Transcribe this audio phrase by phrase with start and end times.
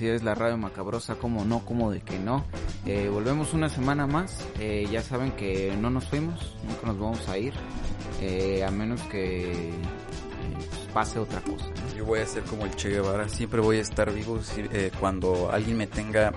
[0.00, 2.46] Así es, la radio macabrosa, como no, como de que no.
[2.86, 7.28] Eh, volvemos una semana más, eh, ya saben que no nos fuimos, nunca nos vamos
[7.28, 7.52] a ir,
[8.22, 9.70] eh, a menos que
[10.54, 11.66] pues, pase otra cosa.
[11.66, 11.94] ¿no?
[11.98, 14.90] Yo voy a ser como el Che Guevara, siempre voy a estar vivo si- eh,
[14.98, 16.32] cuando alguien me tenga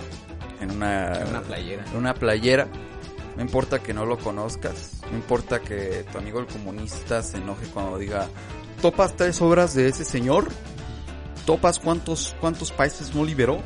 [0.59, 1.85] en una, Una playera.
[1.89, 2.67] en una playera.
[3.37, 7.65] No importa que no lo conozcas, no importa que tu amigo el comunista se enoje
[7.73, 8.27] cuando diga,
[8.81, 10.49] ¿topas tres obras de ese señor?
[11.45, 13.61] ¿Topas cuántos, cuántos países no liberó?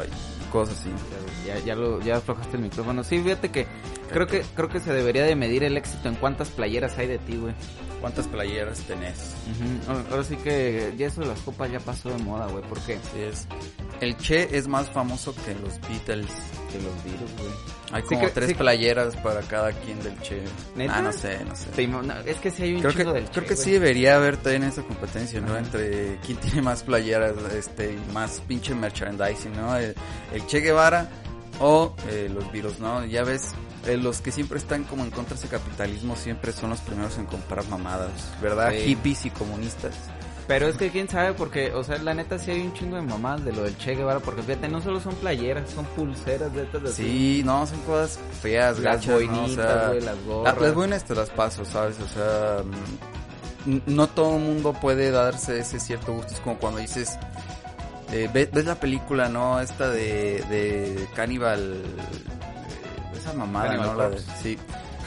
[0.00, 0.08] Ay,
[0.52, 0.90] cosas así.
[1.46, 3.02] Ya, ya, lo, ya aflojaste el micrófono.
[3.04, 3.66] Sí, fíjate que
[4.10, 7.18] creo que creo que se debería de medir el éxito en cuántas playeras hay de
[7.18, 7.54] ti, güey.
[8.00, 9.34] ¿Cuántas playeras tenés?
[9.88, 12.62] Ahora- Ahora sí que ya eso de las copas ya pasó de moda, güey.
[12.64, 12.98] ¿Por qué?
[13.16, 13.46] Es.
[14.00, 16.30] El Che es más famoso que los Beatles.
[16.76, 17.50] Que los virus, güey.
[17.92, 18.54] Hay Sí como que- tres sí.
[18.54, 20.42] playeras para cada quien del Che.
[20.74, 20.96] ¿Neta?
[20.98, 21.70] Ah, no sé, no sé.
[22.26, 24.64] Es que sí hay un Creo que, del creo Che, que sí debería haber también
[24.64, 25.52] esa competencia, ¿no?
[25.52, 25.58] Ajá.
[25.60, 29.76] Entre quién tiene más playeras, este, y más pinche merchandising, ¿no?
[29.76, 29.94] El,
[30.32, 31.08] el Che Guevara
[31.60, 33.04] o eh, los virus, ¿no?
[33.06, 33.52] Ya ves,
[33.86, 37.16] eh, los que siempre están como en contra de ese capitalismo siempre son los primeros
[37.18, 38.10] en comprar mamadas,
[38.42, 38.72] ¿verdad?
[38.72, 38.80] Sí.
[38.88, 39.94] Hippies y comunistas.
[40.48, 43.02] Pero es que quién sabe, porque, o sea, la neta sí hay un chingo de
[43.02, 46.62] mamás de lo del Che Guevara, porque fíjate, no solo son playeras, son pulseras de
[46.62, 49.14] estas de Sí, no, son cosas feas, las gachas, ¿no?
[49.16, 50.60] O boinitas, sea, las La- gorras.
[50.60, 51.96] las boinas te las paso, ¿sabes?
[51.98, 52.58] O sea,
[53.86, 56.32] no todo el mundo puede darse ese cierto gusto.
[56.34, 57.18] Es como cuando dices,
[58.12, 59.60] eh, ve- ves, la película, ¿no?
[59.60, 63.96] Esta de, de Cannibal, eh, esa mamada, Cannibal ¿no?
[64.02, 64.56] La de- sí.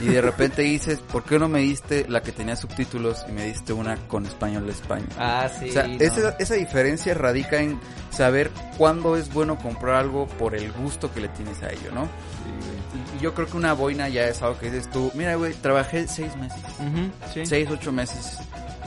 [0.01, 3.45] Y de repente dices, ¿por qué no me diste la que tenía subtítulos y me
[3.45, 5.05] diste una con español de España?
[5.17, 5.69] Ah, sí.
[5.69, 5.97] o sea, no.
[5.99, 11.21] esa, esa diferencia radica en saber cuándo es bueno comprar algo por el gusto que
[11.21, 12.03] le tienes a ello, ¿no?
[12.05, 13.17] Sí.
[13.19, 16.07] Y yo creo que una boina ya es algo que dices tú, mira, güey, trabajé
[16.07, 17.45] seis meses, Ujú, sí.
[17.45, 18.37] seis, ocho meses.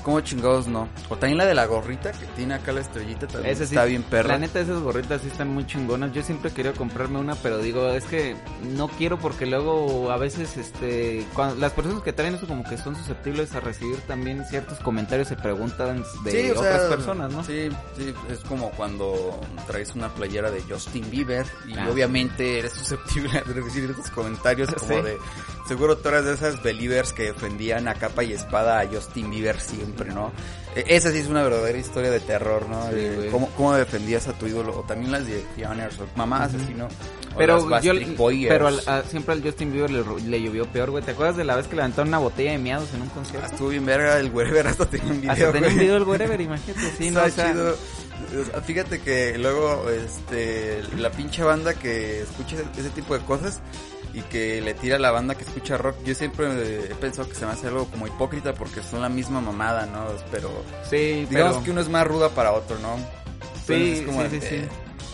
[0.03, 0.89] ¿Cómo chingados no?
[1.09, 3.85] O también la de la gorrita que tiene acá la estrellita también Esa sí, está
[3.85, 4.31] bien perra.
[4.31, 6.13] La neta, esas gorritas sí están muy chingonas.
[6.13, 8.35] Yo siempre querido comprarme una, pero digo, es que
[8.75, 12.77] no quiero porque luego a veces, este, cuando las personas que traen eso como que
[12.79, 17.33] son susceptibles a recibir también ciertos comentarios y preguntas de Sí, o otras sea, personas,
[17.33, 17.45] ¿no?
[17.45, 22.73] Sí, sí, es como cuando traes una playera de Justin Bieber y Ah, obviamente eres
[22.73, 25.03] susceptible a recibir estos comentarios como Sí.
[25.03, 25.19] de,
[25.69, 29.59] seguro tú eras de esas believers que defendían a capa y espada a Justin Bieber
[29.61, 30.33] siempre, ¿no?
[30.75, 32.89] E- Esa sí es una verdadera historia de terror, ¿no?
[32.89, 36.63] Sí, De cómo, cómo defendías a tu ídolo, o también las direcciones, o mamás Ujú.
[36.65, 36.87] así, ¿no?
[36.87, 37.93] O Pero las yo,
[38.49, 41.03] pero al- a- siempre al Justin Bieber le, le llovió peor, güey.
[41.03, 43.47] ¿Te acuerdas de la vez que levantaron una botella de miados en un Ah, concierto?
[43.47, 46.41] estuvo bien verga el wherever hasta tenía un video, Hasta tenía un video del wherever,
[46.41, 47.77] imagínate, sí, no, o sea, chido.
[48.67, 53.61] Fíjate que luego, este, la pinche banda que escucha ese tipo de cosas
[54.15, 56.47] y que le tira a la banda que escucha rock, yo siempre
[56.91, 60.07] he pensado que se me hace algo como hipócrita porque son la misma mamada, ¿no?
[60.31, 60.51] Pero
[60.89, 61.65] sí, digamos pero...
[61.65, 62.97] que uno es más ruda para otro, ¿no?
[63.67, 64.55] Sí, Entonces, es como sí, de, sí, sí.
[64.57, 64.69] eh,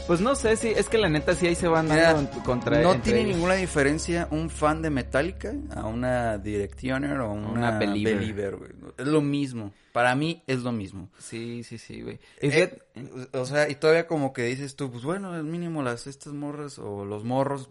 [0.06, 2.80] Pues no sé, sí, es que la neta sí ahí se van Mira, dando contra
[2.80, 3.34] no tiene ellos.
[3.34, 8.16] ninguna diferencia un fan de Metallica a una Directioner o una, Una Believer.
[8.18, 8.56] believer.
[8.56, 8.70] güey.
[8.96, 9.72] Es lo mismo.
[9.92, 11.10] Para mí es lo mismo.
[11.18, 12.18] Sí, sí, sí, güey.
[12.40, 12.78] Eh,
[13.32, 16.78] o sea, y todavía como que dices tú, pues bueno, el mínimo las estas morras
[16.78, 17.68] o los morros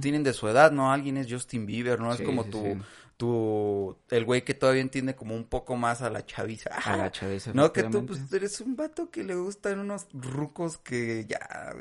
[0.00, 0.92] Tienen de su edad, ¿no?
[0.92, 2.14] Alguien es Justin Bieber, ¿no?
[2.14, 2.78] Sí, es como sí, tu, sí.
[3.16, 6.70] tu, el güey que todavía entiende como un poco más a la chaviza.
[6.84, 10.78] A la chaviza, No, que tú pues eres un vato que le gustan unos rucos
[10.78, 11.74] que ya.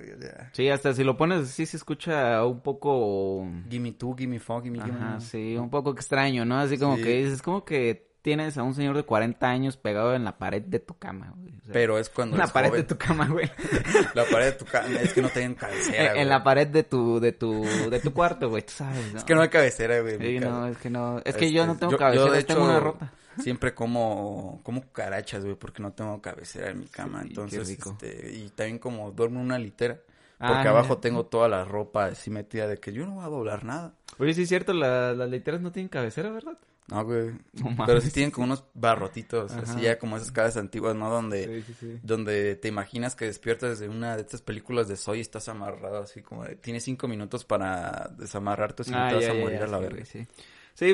[0.54, 3.48] Sí, hasta si lo pones así se escucha un poco...
[3.70, 5.00] Gimme two, gimme four, gimme, gimme.
[5.00, 6.60] Ajá, sí, un poco extraño, ¿no?
[6.60, 10.24] Así como que dices, como que tienes a un señor de 40 años pegado en
[10.24, 11.56] la pared de tu cama, güey.
[11.58, 12.82] O sea, Pero es cuando en la eres pared joven.
[12.82, 13.52] de tu cama, güey.
[14.16, 16.26] La pared de tu cama, es que no tienen cabecera, en, en güey.
[16.26, 19.20] la pared de tu, de tu, de tu cuarto, güey, tú sabes, ¿no?
[19.20, 20.18] Es que no hay cabecera, güey.
[20.18, 22.80] Sí, no, es que no, es que yo no tengo cabecera, de tengo hecho, una
[22.80, 23.14] rota.
[23.40, 27.22] Siempre como, como cucarachas, güey, porque no tengo cabecera en mi cama.
[27.22, 27.92] Sí, entonces, rico.
[28.02, 30.00] este, y también como duermo en una litera.
[30.42, 31.02] Ah, Porque abajo mira.
[31.02, 33.94] tengo toda la ropa así metida de que yo no voy a doblar nada.
[34.20, 36.58] Oye, sí es cierto, la- las literas no tienen cabecera, ¿verdad?
[36.90, 37.32] No, güey.
[37.54, 37.86] No.
[37.86, 39.62] Pero sí tienen como unos barrotitos, Ajá.
[39.62, 41.10] así ya como esas casas antiguas, ¿no?
[41.10, 42.00] Donde, sí, sí.
[42.04, 46.00] donde te imaginas que despiertas de una de estas películas de Soy y estás amarrado
[46.00, 49.36] así como de, tienes cinco minutos para desamarrarte si no Ah, te vas ya, a
[49.36, 50.04] morir ya, a la verga.
[50.06, 50.26] Sí,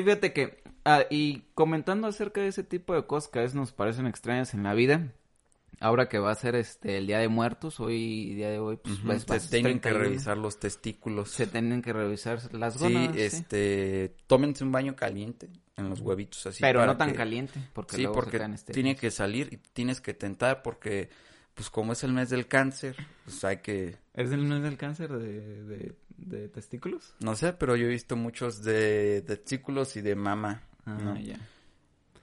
[0.02, 3.72] fíjate que, ah, y comentando acerca de ese tipo de cosas que a veces nos
[3.72, 5.12] parecen extrañas en la vida,
[5.80, 8.96] ahora que va a ser este el Día de Muertos, hoy, día de hoy, pues,
[8.98, 11.30] Ujú, pues, te va a ser tienen que 31, revisar los testículos.
[11.30, 13.20] Se tienen que revisar las Sí, gónadas, sí.
[13.22, 16.60] este, tómense un baño caliente en los huevitos así.
[16.62, 19.48] Pero para no tan que- caliente, porque Sí, luego se porque este- tiene que salir
[19.52, 21.10] y tienes que tentar porque,
[21.54, 25.12] pues como es el mes del cáncer, pues hay que, ¿Es el mes del cáncer
[25.12, 27.14] de, de, de testículos?
[27.20, 31.18] no sé, pero yo he visto muchos de, de testículos y de mama, Ah, ¿no?
[31.18, 31.38] ya.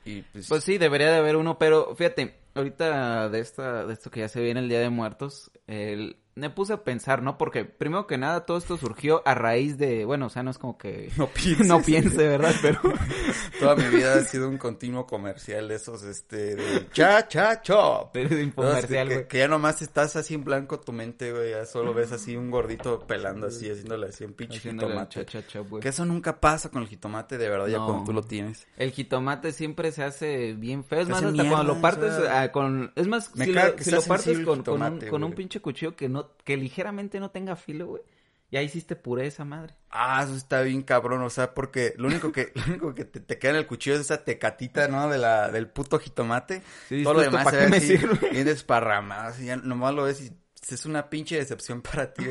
[0.05, 4.11] Y pues, Pues sí, debería de haber uno, pero fíjate, ahorita de esta, de esto
[4.11, 7.37] que ya se viene el Día de Muertos, el, me puse a pensar, ¿no?
[7.37, 10.57] Porque primero que nada todo esto surgió a raíz de, bueno, o sea, no es
[10.57, 11.67] como que No pienses.
[11.67, 12.53] no piense, ¿verdad?
[12.61, 12.79] Pero
[13.59, 18.15] Toda mi vida ha sido un continuo comercial de esos, este, de cha, cha, chop.
[18.17, 22.11] infomercial, que, que ya nomás estás así en blanco tu mente, güey, ya solo ves
[22.11, 25.25] así un gordito pelando así, haciéndole así un pinche jitomate.
[25.25, 25.81] cha-cha-cha, güey.
[25.81, 27.85] Que eso nunca pasa con el jitomate, de verdad, ya No.
[27.87, 28.67] cuando tú lo tienes.
[28.77, 31.01] El jitomate siempre se hace bien feo.
[31.01, 32.91] Es Se más, hasta mierda, cuando lo partes o sea, ah, con...
[32.95, 35.33] Es más, me si, lo, si lo partes con, el con, un, jitomate, con un
[35.33, 38.03] pinche cuchillo que no que ligeramente no tenga filo, güey.
[38.51, 39.73] Ya hiciste puré esa madre.
[39.89, 43.19] Ah, eso está bien cabrón, o sea, porque lo único que, lo único que te,
[43.19, 45.09] te queda en el cuchillo es esa tecatita, ¿no?
[45.09, 46.61] De la, del puto jitomate.
[46.87, 50.21] Sí, Todo lo ¿esto demás se ve así, bien desparramado, así, ya nomás lo ves
[50.21, 50.31] y
[50.71, 52.23] es una pinche decepción para ti.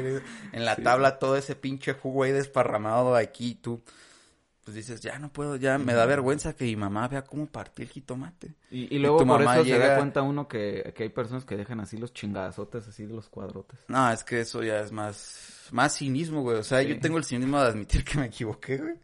[0.52, 3.82] En la tabla todo ese pinche jugo ahí desparramado aquí y tú,
[4.64, 7.82] pues dices, ya no puedo, ya me da vergüenza que mi mamá vea cómo partí
[7.82, 8.54] el jitomate.
[8.70, 11.08] Y, y luego tu por mamá eso se da llega- cuenta uno que, que hay
[11.08, 13.80] personas que dejan así los chingadazotes, así de los cuadrotes.
[13.88, 16.58] No, es que eso ya es más, más cinismo, güey.
[16.58, 16.88] O sea, Sí.
[16.88, 18.94] yo tengo el cinismo de admitir que me equivoqué, güey.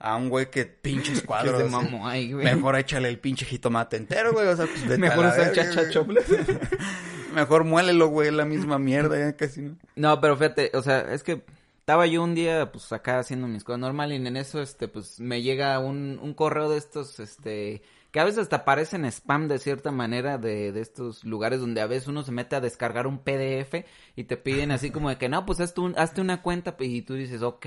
[0.00, 1.52] A un güey que pinches cuadros.
[1.62, 1.90] que se así.
[1.90, 2.44] mamó ahí, güey.
[2.44, 4.48] Mejor échale el pinche jitomate entero, güey.
[4.48, 5.52] O sea, pues Mejor usa.
[7.34, 9.76] Mejor muélelo, güey, la misma mierda, ya casi no.
[9.96, 11.44] No, pero fíjate, o sea, es que
[11.84, 15.20] estaba yo un día, pues, acá haciendo mis cosas normal y en eso, este, pues,
[15.20, 19.58] me llega un, un correo de estos, este, que a veces hasta parecen spam de
[19.58, 23.18] cierta manera de, de estos lugares donde a veces uno se mete a descargar un
[23.18, 23.84] PDF
[24.16, 27.02] y te piden así como de que, no, pues, hazte, un- hazte una cuenta y
[27.02, 27.66] tú dices, ok,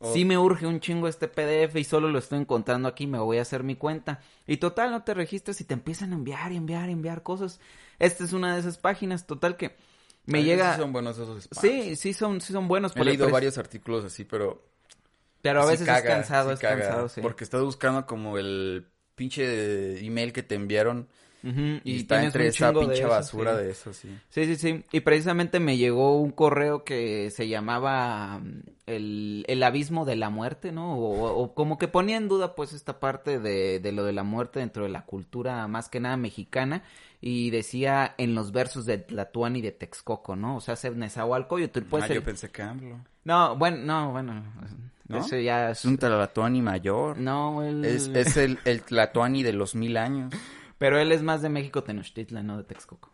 [0.00, 3.18] O- sí me urge un chingo este PDF y solo lo estoy encontrando aquí, me
[3.18, 4.20] voy a hacer mi cuenta.
[4.46, 7.60] Y total, no te registras y te empiezan a enviar y enviar y enviar cosas.
[7.98, 9.76] Esta es una de esas páginas, total que
[10.30, 10.74] me Ay, llega...
[10.74, 11.60] sí son buenos esos spams.
[11.60, 12.96] Sí, sí son, sí son buenos.
[12.96, 14.62] He leído varios artículos así, pero.
[15.42, 17.20] Pero a veces caga, es cansado, es caga, cansado, sí.
[17.20, 21.08] Porque estás buscando como el pinche email que te enviaron.
[21.42, 23.64] Ujú, Y, está tienes entre esa de pinche eso, basura sí.
[23.64, 24.08] de eso, sí.
[24.28, 24.84] Sí, sí, sí.
[24.92, 30.28] Y precisamente me llegó un correo que se llamaba mm, el, el abismo de la
[30.28, 30.98] muerte, ¿no?
[30.98, 34.22] O, o como que ponía en duda pues esta parte de, de lo de la
[34.22, 36.82] muerte dentro de la cultura más que nada mexicana.
[37.20, 40.56] Y decía en los versos de Tlatuán y de Texcoco, ¿no?
[40.56, 42.16] O sea, se Nezahualcóyotl, puede ah, ser...
[42.16, 43.04] yo pensé que AMLO.
[43.24, 44.42] No, bueno, no, bueno.
[45.06, 45.18] ¿No?
[45.18, 47.18] Ese ya Es un Tlatuani mayor.
[47.18, 47.84] No, él...
[47.84, 50.32] Es, es el, el Tlatuani de los mil años.
[50.78, 53.12] Pero él es más de México Tenochtitlan, no de Texcoco.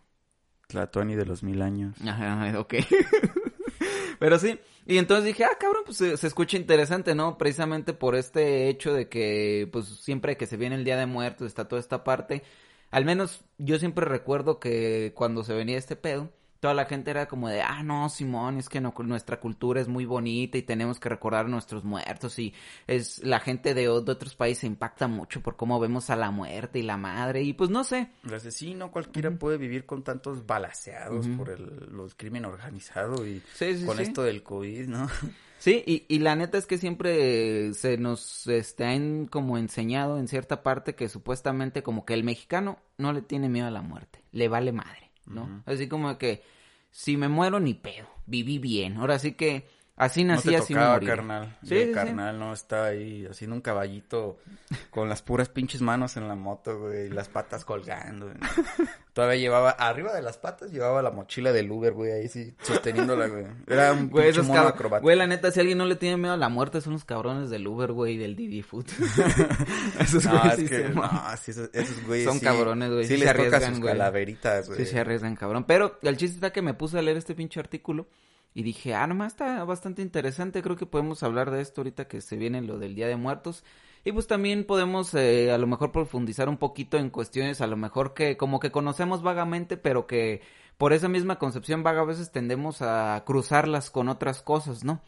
[0.69, 1.97] Tlatuani de los mil años.
[2.07, 2.75] Ajá, ok.
[4.19, 7.37] Pero sí, y entonces dije, ah, cabrón, pues se, se escucha interesante, ¿no?
[7.37, 11.49] Precisamente por este hecho de que, pues siempre que se viene el Día de Muertos
[11.49, 12.43] está toda esta parte.
[12.91, 17.27] Al menos yo siempre recuerdo que cuando se venía este pedo, toda la gente era
[17.27, 20.99] como de, ah, no, Simón, es que no- nuestra cultura es muy bonita y tenemos
[21.01, 22.55] que recordar a nuestros muertos y
[22.87, 26.79] es la gente de, otros países se impacta mucho por cómo vemos a la muerte
[26.79, 31.27] y la madre y pues no sé, El asesino cualquiera puede vivir con tantos balaseados
[31.29, 34.05] por el los crimen organizado y Sí, sí, con sí.
[34.05, 35.09] esto del COVID, ¿no?
[35.59, 40.29] Sí, y, y la neta es que siempre se nos este, han como enseñado en
[40.29, 44.23] cierta parte que supuestamente como que el mexicano no le tiene miedo a la muerte,
[44.33, 45.63] le vale madre, ¿no?
[45.67, 46.43] Así como que
[46.91, 49.67] si me muero ni pedo, viví bien, ahora sí que
[49.97, 51.07] así No nací, así me moriré.
[51.17, 51.57] carnal.
[51.63, 51.93] Sí, sí, sí.
[51.93, 54.39] carnal, no estaba ahí haciendo un caballito
[54.91, 58.27] con las puras pinches manos en la moto, güey, y las patas colgando.
[58.27, 58.37] güey.
[59.13, 63.29] Todavía llevaba, arriba de las patas llevaba la mochila del Uber, güey, ahí sí, sosteniéndola,
[63.29, 63.47] güey.
[63.67, 65.05] Era un Güey, pinche mono acrobático.
[65.07, 67.49] güey, la neta, si alguien no le tiene miedo a la muerte, son los cabrones
[67.49, 68.85] del Uber, güey, y del Didi Food.
[70.01, 71.11] esos No, güeyes es sí que, no,
[71.43, 73.81] sí, esos, esos güeyes Son sí- cabrones, güey, Sí, sí les se toca arriesgan, sus
[73.83, 73.95] güey.
[73.95, 74.79] calaveritas, güey.
[74.81, 75.65] Sí, se arriesgan, cabrón.
[75.65, 78.07] Pero el chiste está que me puse a leer este pinche artículo
[78.59, 80.63] y dije, ah, nomás está bastante interesante.
[80.63, 83.63] Creo que podemos hablar de esto ahorita que se viene lo del Día de Muertos.
[84.03, 87.77] Y pues también podemos eh, a lo mejor profundizar un poquito en cuestiones a lo
[87.77, 90.41] mejor que como que conocemos vagamente, pero que
[90.79, 95.03] por esa misma concepción vaga a veces tendemos a cruzarlas con otras cosas, ¿no?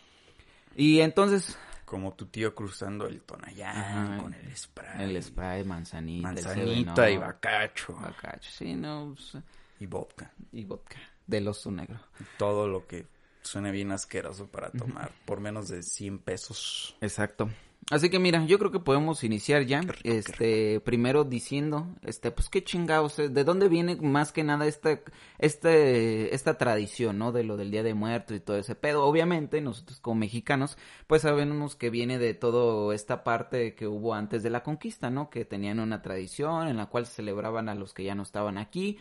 [0.77, 5.05] Y entonces, Como tu tío cruzando el Tonayán Ajá, con el spray.
[5.17, 7.95] el spray, manzanita, el Manzanita y bacacho.
[7.95, 9.43] bacacho, sí, no, pues,
[9.81, 10.31] Y vodka.
[10.53, 11.99] y vodka del oso negro.
[12.37, 13.07] Todo lo que
[13.43, 16.97] suene bien asqueroso para tomar por menos de 100 pesos.
[17.01, 17.49] Exacto.
[17.91, 22.51] Así que mira, yo creo que podemos iniciar ya, rico, este, primero diciendo, este, pues
[22.51, 25.01] qué chingados, eh, de dónde viene más que nada esta,
[25.39, 27.33] este, esta tradición, ¿no?
[27.33, 29.07] De lo del Día de Muertos y todo ese pedo.
[29.07, 30.77] Obviamente, nosotros como mexicanos,
[31.07, 35.31] pues sabemos que viene de todo esta parte que hubo antes de la conquista, ¿no?
[35.31, 38.59] Que tenían una tradición en la cual se celebraban a los que ya no estaban
[38.59, 38.99] aquí.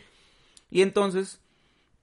[0.70, 1.42] Y entonces,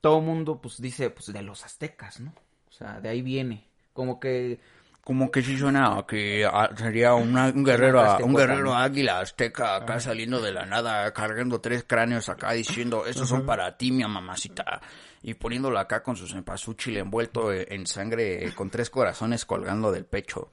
[0.05, 2.31] todo mundo, pues dice, pues de los aztecas, ¿no?
[2.69, 3.65] O sea, de ahí viene.
[3.91, 4.59] Como que
[5.03, 9.99] Como que sí suena que ah, sería una- un guerrero, un guerrero águila azteca acá
[9.99, 14.79] saliendo de la nada, cargando tres cráneos acá diciendo, estos son para ti, mi mamacita.
[15.23, 20.05] Y poniéndolo acá con su cempasúchil envuelto eh, en sangre con tres corazones colgando del
[20.05, 20.51] pecho.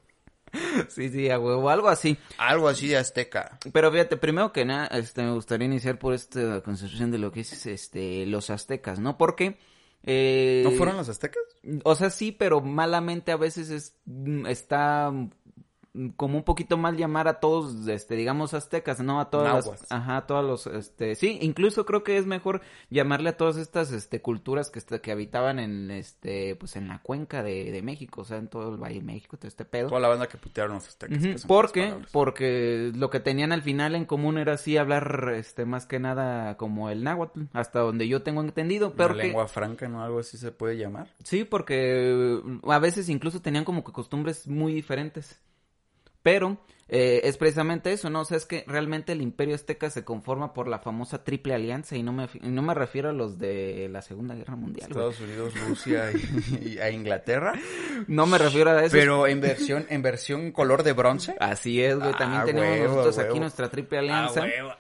[0.88, 2.18] Sí, sí, a huevo, algo así.
[2.38, 3.59] Algo así de azteca.
[3.73, 7.40] Pero fíjate, primero que nada, este, me gustaría iniciar por esta concepción de lo que
[7.40, 9.16] es este, los aztecas, ¿no?
[9.18, 9.59] Porque...
[10.04, 11.42] Eh, ¿No fueron los aztecas?
[11.85, 15.12] O sea, sí, pero malamente a veces es, mm, está
[16.16, 19.20] como un poquito mal llamar a todos, este, digamos, aztecas, ¿no?
[19.20, 19.80] A todas Nahuas.
[19.82, 23.56] las, ajá, a todos los, este, sí, incluso creo que es mejor llamarle a todas
[23.58, 27.82] estas, este, culturas que, este, que habitaban en, este, pues en la cuenca de, de
[27.82, 29.88] México, o sea, en todo el Valle de México, todo este pedo.
[29.88, 31.22] Toda la banda que putearon los aztecas.
[31.40, 31.94] Son ¿Por qué?
[32.11, 36.56] Porque lo que tenían al final en común era así hablar, este, más que nada
[36.56, 39.25] como el náhuatl, hasta donde yo tengo entendido, Una pero que...
[39.25, 40.02] lengua franca, ¿no?
[40.02, 41.08] Algo así se puede llamar.
[41.22, 45.38] Sí, porque a veces incluso tenían como que costumbres muy diferentes.
[46.23, 48.21] Pero eh, es precisamente eso, ¿no?
[48.21, 51.97] O sea, es que realmente el imperio azteca se conforma por la famosa triple alianza
[51.97, 55.09] y no me, y no me refiero a los de la Segunda Guerra Mundial, güey.
[55.09, 57.55] Estados Unidos, Rusia y, y a Inglaterra.
[58.09, 58.93] No me refiero a eso.
[58.97, 61.35] Pero en versión, en versión color de bronce.
[61.41, 62.12] Así es, güey.
[62.12, 64.41] También Ah, tenemos huevo, nosotros aquí nuestra triple Ah, alianza.
[64.43, 64.71] huevo.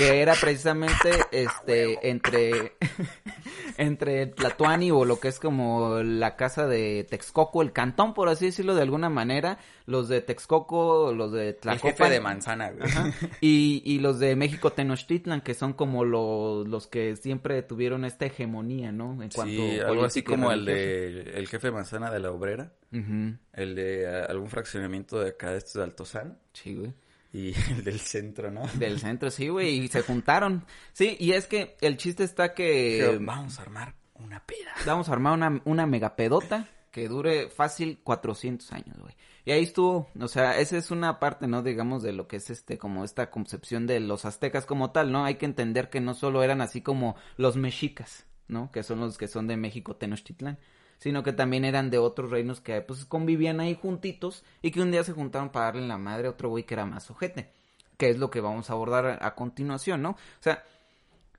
[0.00, 2.72] Que era precisamente este entre
[3.76, 8.46] entre Tlatuani o lo que es como la casa de Texcoco, el cantón por así
[8.46, 12.88] decirlo de alguna manera, los de Texcoco, los de El Tlacopan jefe de manzana, güey.
[12.88, 13.10] Ajá.
[13.40, 18.26] y, y los de México Tenochtitlan que son como los, los que siempre tuvieron esta
[18.26, 19.22] hegemonía, ¿no?
[19.22, 22.72] En cuanto Sí, algo así como el de el jefe de manzana de la obrera,
[22.90, 26.94] el de eh, algún fraccionamiento de acá de estos de Altozano Sí, güey.
[27.32, 28.66] Y el del centro, ¿no?
[28.74, 30.64] Del centro, sí, güey, y se juntaron.
[30.92, 34.74] Sí, y es que el chiste está que vamos a armar una peda.
[34.86, 39.14] Vamos a armar una, una megapedota que dure fácil 400 años, güey.
[39.44, 41.62] Y ahí estuvo, o sea, esa es una parte, ¿no?
[41.62, 45.24] Digamos, de lo que es este, como esta concepción de los aztecas como tal, ¿no?
[45.24, 48.70] Hay que entender que no solo eran así como los mexicas, ¿no?
[48.70, 50.58] Que son los que son de México, Tenochtitlán.
[51.00, 54.92] Sino que también eran de otros reinos que, pues, convivían ahí juntitos y que un
[54.92, 57.50] día se juntaron para darle la madre a otro güey que era más ojete.
[57.96, 60.10] Que es lo que vamos a abordar a, continuación, ¿no?
[60.10, 60.62] O sea,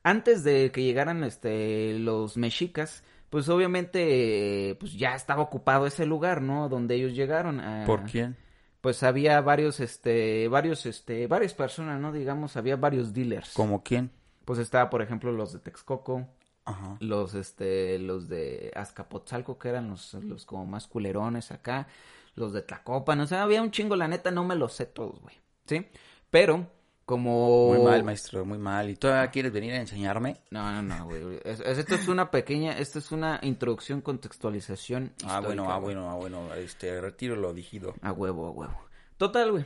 [0.04, 6.42] antes de que llegaran este los mexicas, pues obviamente pues ya estaba ocupado ese lugar,
[6.42, 6.68] ¿no?
[6.68, 7.60] Donde ellos llegaron.
[7.60, 8.36] a- ¿Por quién?
[8.82, 12.12] Pues había varios este varios este varias personas, ¿no?
[12.12, 13.54] Digamos, había varios dealers.
[13.54, 14.10] ¿Como quién?
[14.44, 16.28] Pues estaba, por ejemplo, los de Texcoco,
[16.66, 16.98] Ajá.
[17.00, 21.88] los este los de Azcapotzalco que eran los los como más culerones acá,
[22.36, 25.20] los de Tlacopan, o sea, había un chingo, la neta no me los sé todos,
[25.22, 25.36] güey.
[25.66, 25.86] ¿Sí?
[26.30, 26.68] Pero
[27.06, 28.90] como Muy mal, maestro, muy mal.
[28.90, 30.38] ¿Y todavía quieres venir a enseñarme?
[30.50, 31.40] no, no, no, güey.
[31.44, 35.12] Es- es- esto es una pequeña, esto es una introducción, contextualización.
[35.26, 36.54] Ah, bueno, ah, bueno, ah, bueno.
[36.54, 37.96] Este, retiro lo digido.
[38.02, 38.78] A huevo, a huevo.
[39.18, 39.66] Total, güey.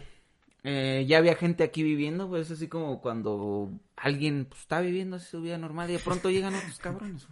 [0.67, 5.17] Eh, ya había gente aquí viviendo, pues es así como cuando alguien pues, está viviendo
[5.17, 7.27] así su vida normal y de pronto llegan otros cabrones.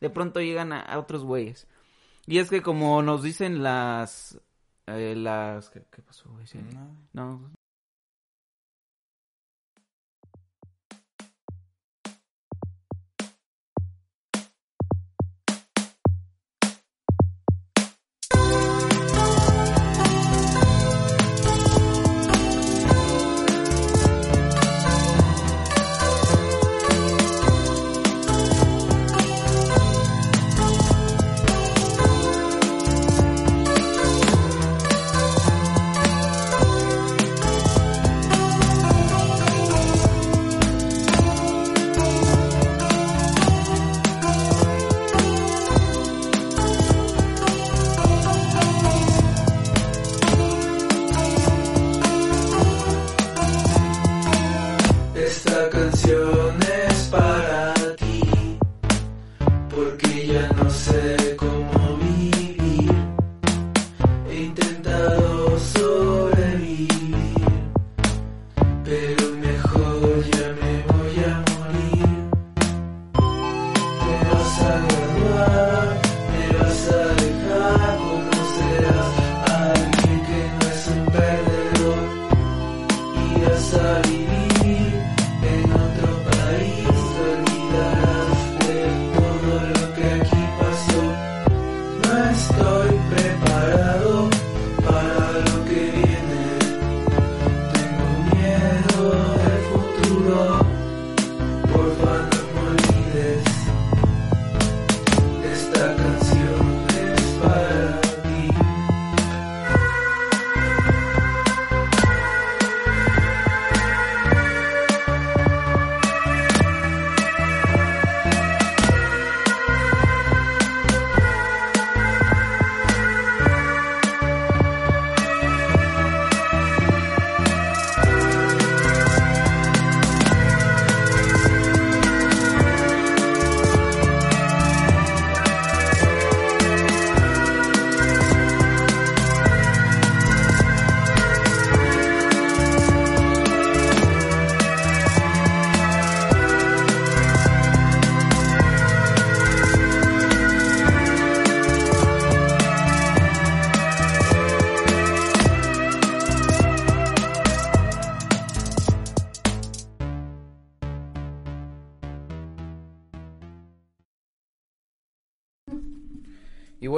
[0.00, 1.66] De pronto llegan a, a otros güeyes.
[2.26, 4.40] Y es que como nos dicen las...
[4.86, 5.68] eh, las...
[5.70, 6.46] ¿Qué, qué pasó, güey?
[6.46, 6.58] Sí.
[7.12, 7.50] No.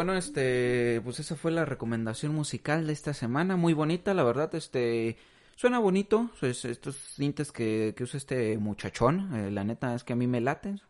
[0.09, 4.55] Bueno, este, pues esa fue la recomendación musical de esta semana, muy bonita, la verdad,
[4.55, 5.19] este,
[5.55, 10.15] suena bonito, pues, estos cintas que, que usa este muchachón, eh, la neta es que
[10.15, 10.81] a mí me laten.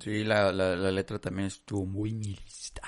[0.00, 2.82] Sí, la, la, la letra también estuvo muy nihilista.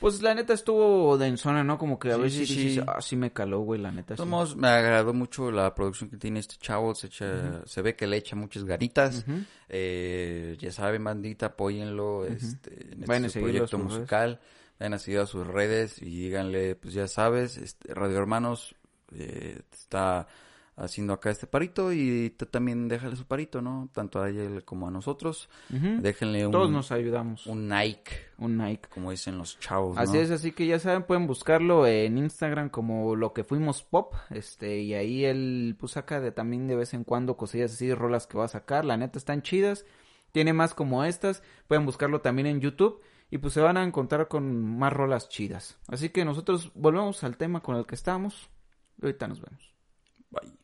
[0.00, 1.76] Pues la neta estuvo densona, ¿no?
[1.78, 2.80] Como que a Sí, veces sí, dices, sí.
[2.88, 4.16] ah, sí me caló, güey, la neta.
[4.16, 4.22] sí".
[4.22, 8.06] Somos, me agradó mucho la producción que tiene este chavo, se, echa, se ve que
[8.06, 9.24] le echa muchas ganitas.
[9.28, 9.42] Ujú.
[9.68, 14.40] Eh, ya saben, bandita, apóyenlo este, en Vayan a este seguirlo a proyecto musical.
[14.80, 18.74] Vayan a seguir a sus redes y díganle, pues ya sabes, este, Radio Hermanos
[19.14, 20.26] eh, está
[20.74, 23.90] haciendo acá este parito y también déjale su parito, ¿no?
[23.92, 25.50] Tanto a él como a nosotros.
[25.68, 27.46] Déjenle un, Todos nos ayudamos.
[27.46, 28.88] un Nike, Un Nike.
[28.88, 30.20] como dicen los chavos, Así ¿no?
[30.22, 34.80] es, así que ya saben, pueden buscarlo en Instagram como lo que fuimos pop, este,
[34.80, 38.38] y ahí él pues saca de también de vez en cuando cosillas así, rolas que
[38.38, 39.84] va a sacar, la neta están chidas,
[40.32, 44.28] tiene más como estas, pueden buscarlo también en YouTube y pues se van a encontrar
[44.28, 45.78] con más rolas chidas.
[45.86, 48.50] Así que nosotros volvemos al tema con el que estamos,
[49.00, 49.74] y ahorita nos vemos.
[50.30, 50.60] Bye.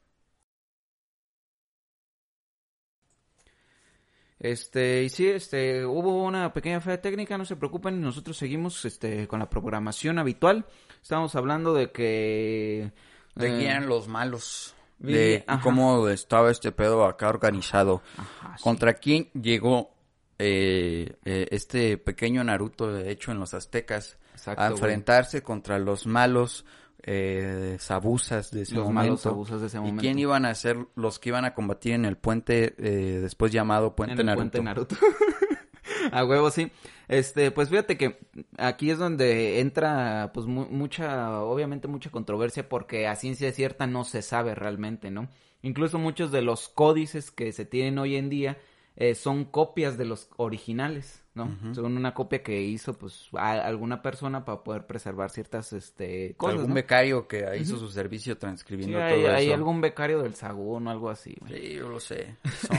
[4.38, 9.26] Este, y sí, este, hubo una pequeña falla técnica, no se preocupen, nosotros seguimos, este,
[9.28, 10.66] con la programación habitual.
[11.00, 12.92] Estamos hablando de que...
[13.34, 14.74] ¿De eh, quién eran los malos?
[14.98, 18.02] De cómo estaba este pedo acá organizado.
[18.16, 18.64] Ajá, sí.
[18.64, 19.95] ¿Contra quién llegó
[20.38, 24.18] eh, eh, este pequeño Naruto, de hecho, en los aztecas?
[24.34, 24.78] Exacto, a güey.
[24.78, 26.66] enfrentarse contra los malos
[27.02, 29.04] eh, sabusas de ese Los momento.
[29.08, 32.04] malos abusos de ese ¿Y quién iban a ser los que iban a combatir en
[32.04, 34.42] el puente eh, después llamado Puente en el Naruto?
[34.42, 34.96] puente Naruto.
[36.12, 36.70] a huevo, sí.
[37.08, 38.18] Este, pues fíjate que
[38.58, 44.04] aquí es donde entra, pues, mu- mucha, obviamente mucha controversia porque a ciencia cierta no
[44.04, 45.28] se sabe realmente, ¿no?
[45.62, 48.58] Incluso muchos de los códices que se tienen hoy en día
[48.96, 51.54] eh, son copias de los originales, ¿no?
[51.74, 56.54] Son una copia que hizo, pues, a- alguna persona para poder preservar ciertas, este, cosas,
[56.54, 56.74] Algún ¿no?
[56.76, 59.54] becario que hizo su servicio Sí, transcribiendo hay, todo hay eso.
[59.54, 61.52] algún becario del Sagún o algo así, güey.
[61.60, 62.36] Sí, yo lo sé.
[62.66, 62.78] Son.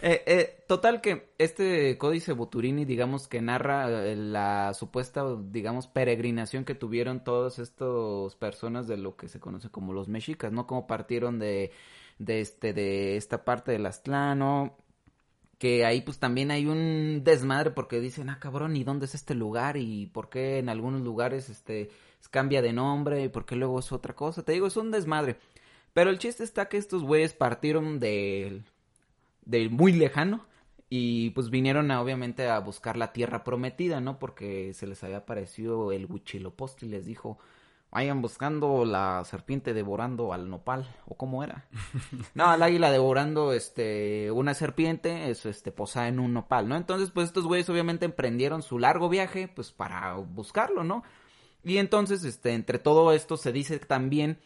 [0.00, 6.64] Eh, eh, total que este códice Buturini, digamos que narra eh, la supuesta, digamos, peregrinación
[6.64, 10.68] que tuvieron todas estas personas de lo que se conoce como los mexicas, ¿no?
[10.68, 11.72] Como partieron de,
[12.18, 14.76] de este, de esta parte del Aztlano,
[15.62, 19.36] que ahí pues también hay un desmadre porque dicen, ah cabrón, ¿y dónde es este
[19.36, 19.76] lugar?
[19.76, 21.88] ¿Y por qué en algunos lugares este
[22.32, 23.22] cambia de nombre?
[23.22, 24.42] ¿Y por qué luego es otra cosa?
[24.44, 25.36] Te digo, es un desmadre.
[25.92, 28.62] Pero el chiste está que estos güeyes partieron de,
[29.44, 30.44] de muy lejano
[30.90, 34.18] y pues vinieron a, obviamente a buscar la tierra prometida, ¿no?
[34.18, 37.38] Porque se les había aparecido el Huichilopochtli y les dijo,
[37.92, 41.68] vayan buscando la serpiente devorando al nopal, o cómo era.
[42.34, 46.76] No, al águila devorando este una serpiente, eso este posada en un nopal, ¿no?
[46.76, 51.04] Entonces, pues estos güeyes obviamente emprendieron su largo viaje pues para buscarlo, ¿no?
[51.62, 54.40] Y entonces, este, entre todo esto se dice también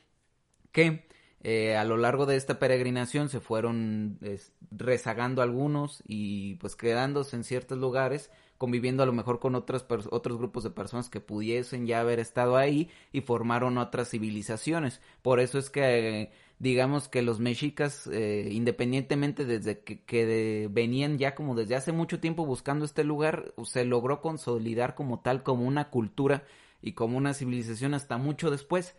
[0.72, 1.06] que
[1.40, 7.36] eh, a lo largo de esta peregrinación se fueron es, rezagando algunos y pues quedándose
[7.36, 11.86] en ciertos lugares, conviviendo a lo mejor con otras otros grupos de personas que pudiesen
[11.86, 15.00] ya haber estado ahí y formaron otras civilizaciones.
[15.22, 20.68] Por eso es que eh, digamos que los mexicas, eh, independientemente desde que, que de-
[20.70, 25.42] venían ya como desde hace mucho tiempo buscando este lugar, se logró consolidar como tal,
[25.42, 26.44] como una cultura
[26.82, 28.94] y como una civilización hasta mucho después.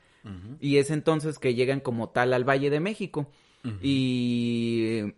[0.60, 3.28] Y es entonces que llegan como tal al Valle de México.
[3.82, 5.14] Y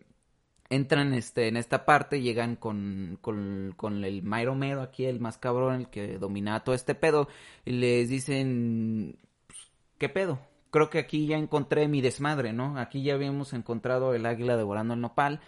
[0.70, 5.38] entran este, en esta parte, llegan con, con, con el Mairo Mero aquí, el más
[5.38, 7.28] cabrón, el que dominaba todo este pedo.
[7.66, 9.60] Y les dicen, pues,
[9.98, 10.40] ¿qué pedo?
[10.72, 12.78] Creo que aquí ya encontré mi desmadre, ¿no?
[12.78, 15.42] Aquí ya habíamos encontrado el águila devorando el nopal.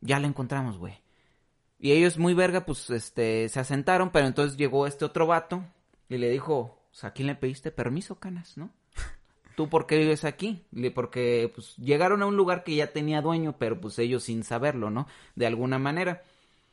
[0.00, 0.94] Ya la encontramos, güey.
[1.78, 5.64] Y ellos muy verga, pues, este, se asentaron, pero entonces llegó este otro vato
[6.08, 8.70] y le dijo, pues, ¿a quién le pediste permiso, canas, no?
[9.56, 10.62] ¿Tú por qué vives aquí?
[10.94, 14.90] Porque, pues, llegaron a un lugar que ya tenía dueño, pero, pues, ellos sin saberlo,
[14.90, 15.08] ¿no?
[15.34, 16.22] De alguna manera.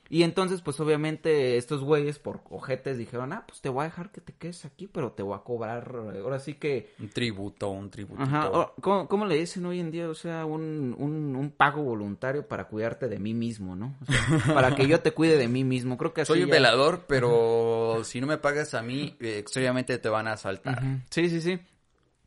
[0.09, 4.11] Y entonces, pues, obviamente, estos güeyes, por ojetes, dijeron, ah, pues, te voy a dejar
[4.11, 6.91] que te quedes aquí, pero te voy a cobrar, ahora sí que...
[6.99, 8.21] Un tributo, un tributo.
[8.21, 10.09] Ajá, ¿cómo, cómo le dicen hoy en día?
[10.09, 13.95] O sea, un, un, un pago voluntario para cuidarte de mí mismo, ¿no?
[14.01, 14.17] O sea,
[14.53, 15.97] para que yo te cuide de mí mismo.
[15.97, 19.97] Creo que así Soy un velador, pero si no me pagas a mí, eh, extrañamente
[19.99, 20.83] te van a asaltar.
[21.09, 21.59] Sí, sí, sí.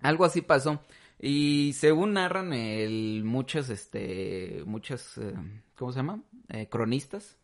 [0.03, 0.81] Algo así pasó.
[1.19, 5.35] Y según narran el, muchas, este, muchas, eh,
[5.77, 6.23] ¿cómo se llama?
[6.49, 7.37] Eh, cronistas.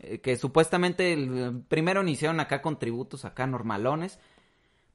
[0.00, 1.16] eh, que supuestamente
[1.68, 4.18] primero iniciaron acá con tributos acá normalones.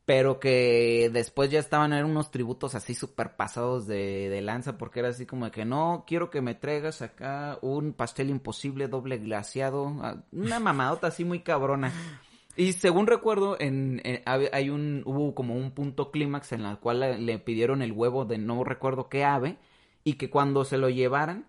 [0.06, 4.78] Pero que después ya estaban en unos tributos así súper pasados de, de lanza.
[4.78, 8.90] Porque era así como de que no, quiero que me traigas acá un pastel imposible
[8.90, 9.88] doble glaciado.
[10.02, 11.94] ah, Una mamadota así muy cabrona.
[12.56, 17.00] Y según recuerdo, en, en- hay un, hubo como un punto clímax en la cual
[17.00, 19.58] le, le pidieron el huevo de no recuerdo qué ave
[20.04, 21.48] y que cuando se lo llevaran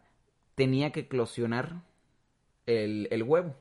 [0.55, 1.83] tenía que eclosionar
[2.67, 3.55] el, el huevo.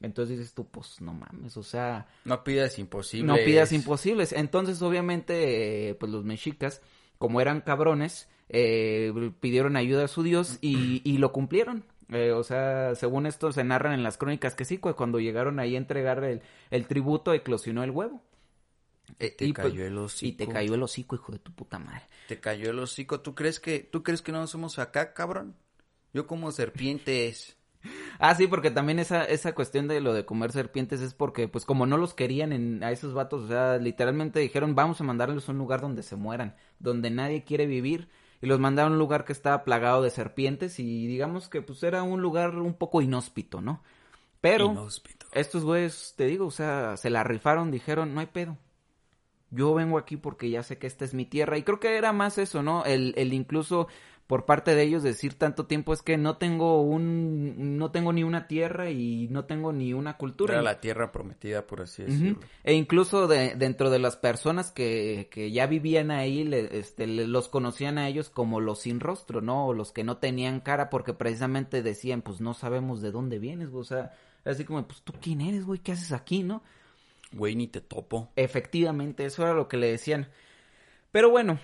[0.00, 3.26] Entonces dices tú, pues no mames, o sea, No pidas imposible.
[3.28, 4.32] no pidas imposibles.
[4.32, 6.82] Entonces, obviamente, eh, pues los mexicas,
[7.18, 11.84] como eran cabrones, eh, pidieron ayuda a su dios y, y lo cumplieron.
[12.12, 15.58] Eh, o sea, según esto se narran en las crónicas que sí, cu- cuando llegaron
[15.60, 18.22] ahí a entregar el, el tributo, eclosionó el huevo.
[19.20, 20.28] Y te Y, pues, cayó el hocico.
[20.28, 22.02] Y te cayó el hocico, hijo de tu puta madre.
[22.26, 23.20] Te cayó el hocico.
[23.20, 25.56] ¿Tú crees que, tú crees que no somos acá, cabrón?
[26.12, 27.56] Yo como serpientes.
[28.18, 31.64] Ah, sí, porque también esa, esa cuestión de lo de comer serpientes es porque, pues,
[31.64, 35.48] como no los querían en, a esos vatos, o sea, literalmente dijeron, vamos a mandarles
[35.48, 38.08] a un lugar donde se mueran, donde nadie quiere vivir,
[38.42, 41.82] y los mandaron a un lugar que estaba plagado de serpientes, y digamos que, pues,
[41.82, 43.82] era un lugar un poco inhóspito, ¿no?
[44.40, 45.26] Pero, Inhóspito.
[45.32, 48.58] estos güeyes, te digo, o sea, se la rifaron, dijeron, no hay pedo.
[49.50, 51.58] Yo vengo aquí porque ya sé que esta es mi tierra.
[51.58, 52.84] Y creo que era más eso, ¿no?
[52.84, 53.86] El, el incluso
[54.32, 58.24] por parte de ellos decir tanto tiempo es que no tengo un, no tengo ni
[58.24, 60.54] una tierra y no tengo ni una cultura.
[60.54, 62.40] Era la tierra prometida, por así decirlo.
[62.64, 67.26] E incluso de, dentro de las personas que, que ya vivían ahí, le- este, le-
[67.26, 69.66] los conocían a ellos como los sin rostro, ¿no?
[69.66, 73.68] O los que no tenían cara porque precisamente decían, pues no sabemos de dónde vienes,
[73.68, 73.82] güey.
[73.82, 74.14] O sea,
[74.46, 76.62] así como, pues tú quién eres, güey, ¿qué haces aquí, no?
[77.32, 78.30] Güey, ni te topo.
[78.36, 80.28] Efectivamente, eso era lo que le decían.
[81.10, 81.58] Pero bueno,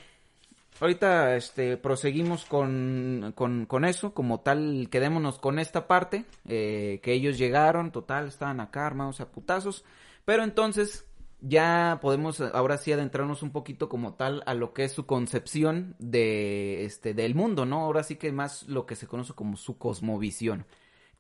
[0.81, 7.13] ahorita este, proseguimos con, con, con eso, como tal, quedémonos con esta parte, eh, que
[7.13, 9.85] ellos llegaron, total, estaban acá armados a putazos,
[10.25, 11.07] pero entonces
[11.41, 15.95] ya podemos ahora sí adentrarnos un poquito como tal a lo que es su concepción
[15.99, 17.85] de este del mundo, ¿no?
[17.85, 20.67] Ahora sí que más lo que se conoce como su cosmovisión,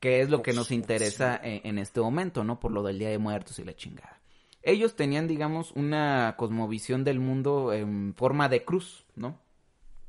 [0.01, 2.59] que es lo que nos interesa en, en este momento, ¿no?
[2.59, 4.21] Por lo del Día de Muertos y la chingada.
[4.63, 9.39] Ellos tenían, digamos, una cosmovisión del mundo en forma de cruz, ¿no?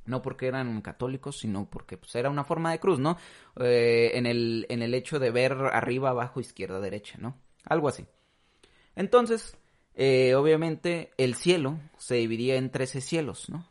[0.06, 3.18] No porque eran católicos, sino porque pues, era una forma de cruz, ¿no?
[3.60, 7.38] Eh, en, el, en el hecho de ver arriba, abajo, izquierda, derecha, ¿no?
[7.66, 8.06] Algo así.
[8.96, 9.58] Entonces,
[9.96, 13.68] eh, obviamente, el cielo se dividía en 13 cielos, ¿no?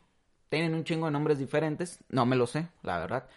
[0.49, 3.29] Tienen un chingo de nombres diferentes, no me lo sé, la verdad.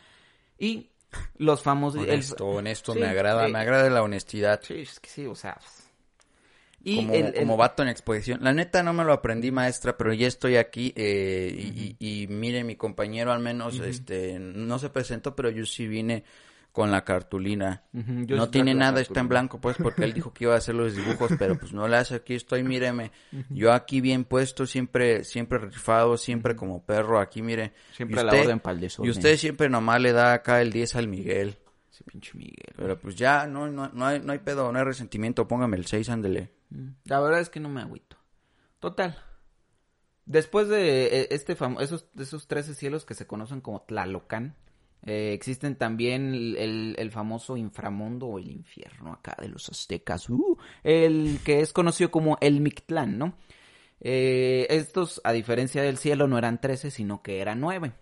[0.59, 0.91] Y
[1.37, 2.03] los famosos...
[2.03, 4.61] el- Honesto, honesto, Sí, me agrada, me agrada la honestidad.
[4.63, 5.59] Sí, es que sí, o sea...
[6.85, 8.41] Y como, el- el- como vato en exposición.
[8.43, 12.27] La neta no me lo aprendí, maestra, pero ya estoy aquí eh, y, y- y
[12.29, 16.25] mire, mi compañero al menos este no se presentó, pero yo sí vine
[16.73, 17.83] con la cartulina.
[17.93, 20.75] Yo no tiene nada, está en blanco, pues, porque él dijo que iba a hacer
[20.75, 23.13] los dibujos, pero pues no le hace, aquí estoy, míreme.
[23.51, 27.75] Yo aquí bien puesto, siempre siempre rifado, siempre como perro, aquí, mire.
[27.95, 31.09] Siempre a la orden pa'l Y usted siempre nomás le da acá el 10 al
[31.09, 31.59] Miguel.
[31.93, 32.73] Ese pinche Miguel.
[32.75, 35.85] Pero pues ya, no, no, no, hay, no hay pedo, no hay resentimiento, póngame el
[35.85, 36.49] 6, ándele.
[36.73, 38.17] Mm, La verdad es que no me agüito.
[38.81, 39.17] Total.
[40.25, 44.55] Después de eh, este famo- esos, esos 13 cielos que se conocen como Tlalocan,
[45.05, 50.31] eh, existen también el, el- el famoso inframundo o el infierno acá de los aztecas,
[50.31, 53.35] uh, el que es conocido como el Mictlán, ¿no?
[54.01, 57.93] Eh, estos, a diferencia del cielo, no eran 13, sino que eran 9.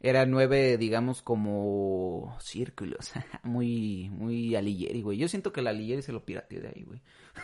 [0.00, 3.12] Eran nueve, digamos, como círculos.
[3.42, 5.18] muy, muy Alighieri, güey.
[5.18, 7.00] Yo siento que la Alighieri se lo pirateó de ahí, güey.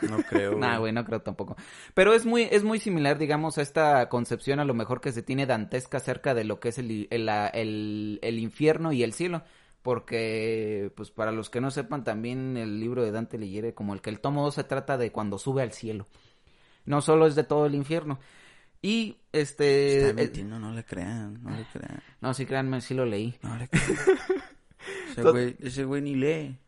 [0.08, 0.54] No creo.
[0.58, 1.56] Nah, güey, no creo tampoco.
[1.94, 5.22] Pero es muy, es muy similar, digamos, a esta concepción a lo mejor que se
[5.22, 9.42] tiene dantesca acerca de lo que es el, el, el- el infierno y el cielo.
[9.82, 14.00] Porque, pues para los que no sepan, también el libro de Dante Alighieri, como el
[14.00, 16.06] que el tomo 2 se trata de cuando sube al cielo.
[16.86, 18.18] No solo es de todo el infierno.
[18.84, 19.96] Y, este...
[19.96, 23.34] Está eh, mintiendo, no le crean, no le crean, no, sí, créanme, sí lo leí.
[23.40, 23.88] no le crean.
[25.12, 26.58] Ese güey, ese güey ni lee.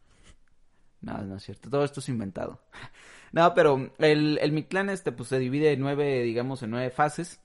[1.02, 1.68] No, no es cierto.
[1.68, 2.62] Todo esto es inventado.
[3.32, 7.40] No, pero el, el Mictlán este, pues se divide en nueve, digamos, en nueve fases.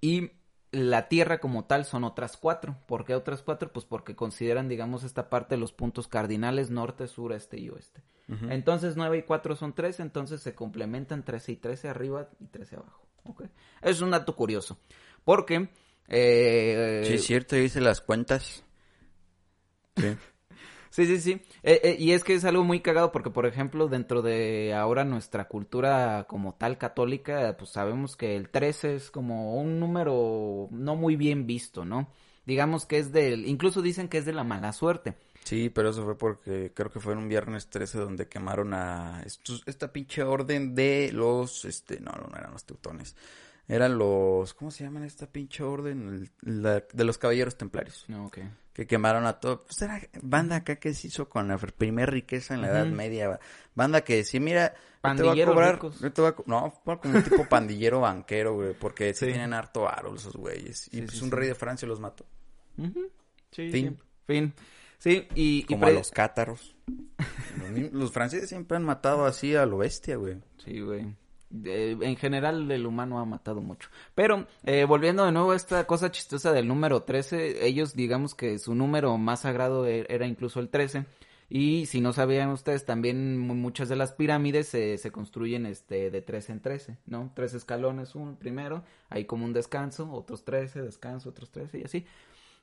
[0.00, 0.30] Y
[0.70, 2.76] la Tierra como tal son otras cuatro.
[2.86, 3.72] ¿Por qué otras cuatro?
[3.72, 8.02] Pues porque consideran, digamos, esta parte de los puntos cardinales norte, sur, este y oeste.
[8.50, 12.76] Entonces nueve y cuatro son trece, entonces se complementan trece y trece arriba y trece
[12.76, 13.09] abajo.
[13.82, 14.78] Es un dato curioso.
[15.24, 15.68] Porque...
[16.08, 18.64] eh, Sí, es cierto, hice las cuentas.
[19.96, 20.16] Sí.
[20.92, 21.40] Sí, sí, sí.
[21.62, 25.04] Eh, eh, y es que es algo muy cagado porque, por ejemplo, dentro de ahora
[25.04, 30.96] nuestra cultura como tal católica, pues sabemos que el 13 es como un número no
[30.96, 32.12] muy bien visto, ¿no?
[32.44, 35.14] Digamos que es del, incluso dicen que es de la mala suerte.
[35.50, 39.20] Sí, pero eso fue porque creo que fue en un viernes 13 donde quemaron a
[39.26, 43.16] estos, esta pinche orden de los, este, no, no eran los teutones.
[43.66, 46.30] Eran los, ¿cómo se llaman esta pinche orden?
[46.44, 48.04] El- la- de los caballeros templarios.
[48.06, 48.38] No, ok.
[48.72, 49.64] Que quemaron a todo.
[49.64, 52.86] Pues era banda acá que se hizo con la primera riqueza en la Edad.
[52.86, 53.40] Media.
[53.74, 55.74] Banda que decía, mira, te a cobrar.
[55.74, 55.98] ricos.
[56.00, 58.72] yo te voy a co- no, fue como un tipo pandillero banquero, güey.
[58.74, 60.86] Porque sí tienen harto aro esos güeyes.
[60.88, 62.24] Y Sí, pues sí, un rey de Francia los mató.
[62.78, 63.08] Ujú.
[63.50, 63.96] Sí, Fin.
[63.98, 64.04] sí.
[64.26, 64.54] Fin.
[65.00, 65.58] Sí, y...
[65.60, 66.76] y Como pre- a los cátaros.
[67.92, 70.36] los, franceses siempre han matado así a lo bestia, güey.
[70.64, 71.14] Sí, güey.
[71.48, 73.88] De- en general el humano ha matado mucho.
[74.14, 78.58] Pero eh, volviendo de nuevo a esta cosa chistosa del número 13, ellos digamos que
[78.60, 81.06] su número más sagrado e- era incluso el 13.
[81.52, 86.08] Y si no sabían ustedes, también mu- muchas de las pirámides se, se construyen este
[86.12, 87.32] de 13 en 13, ¿no?
[87.34, 92.06] Tres escalones, uno primero, ahí como un descanso, otros 13, descanso, otros 13 y así.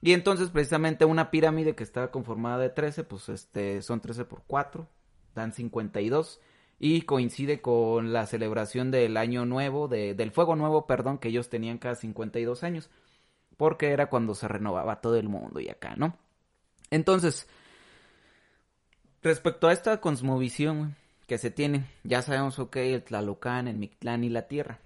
[0.02, 4.44] Y entonces precisamente una pirámide que estaba conformada de 13, pues este son 13 por
[4.46, 4.88] 4,
[5.34, 6.40] dan 52
[6.80, 11.50] y coincide con la celebración del año nuevo, de, del fuego nuevo, perdón, que ellos
[11.50, 12.90] tenían cada 52 años,
[13.58, 16.16] porque era cuando se renovaba todo el mundo y acá, ¿no?
[16.92, 17.48] Entonces,
[19.24, 24.30] respecto a esta cosmovisión que se tiene, ya sabemos, ok, el Tlalocan, el Mictlán y
[24.30, 24.80] la Tierra,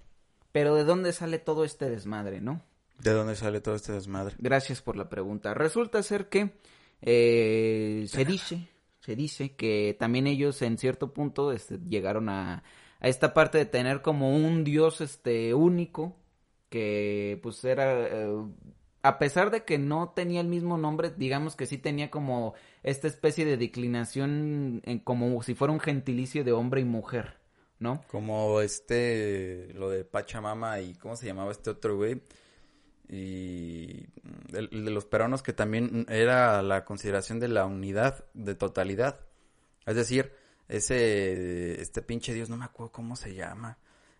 [0.53, 2.61] pero ¿de dónde sale todo este desmadre, no?
[3.03, 4.35] ¿De dónde sale todo este desmadre?
[4.37, 5.53] Gracias por la pregunta.
[5.53, 6.51] Resulta ser que
[7.01, 8.67] eh, se dice,
[8.99, 12.63] se dice que también ellos en cierto punto este, llegaron a,
[12.99, 16.15] a esta parte de tener como un dios este único
[16.69, 18.45] que pues era eh,
[19.03, 23.07] a pesar de que no tenía el mismo nombre, digamos que sí tenía como esta
[23.07, 27.39] especie de declinación en como si fuera un gentilicio de hombre y mujer,
[27.79, 28.03] ¿no?
[28.09, 32.21] Como este, lo de Pachamama y ¿cómo se llamaba este otro güey?
[33.15, 34.05] Y
[34.53, 39.19] el, el de los peruanos que también era la consideración de la unidad, de totalidad.
[39.85, 40.31] Es decir,
[40.69, 43.77] ese, este pinche dios, no me acuerdo cómo se llama,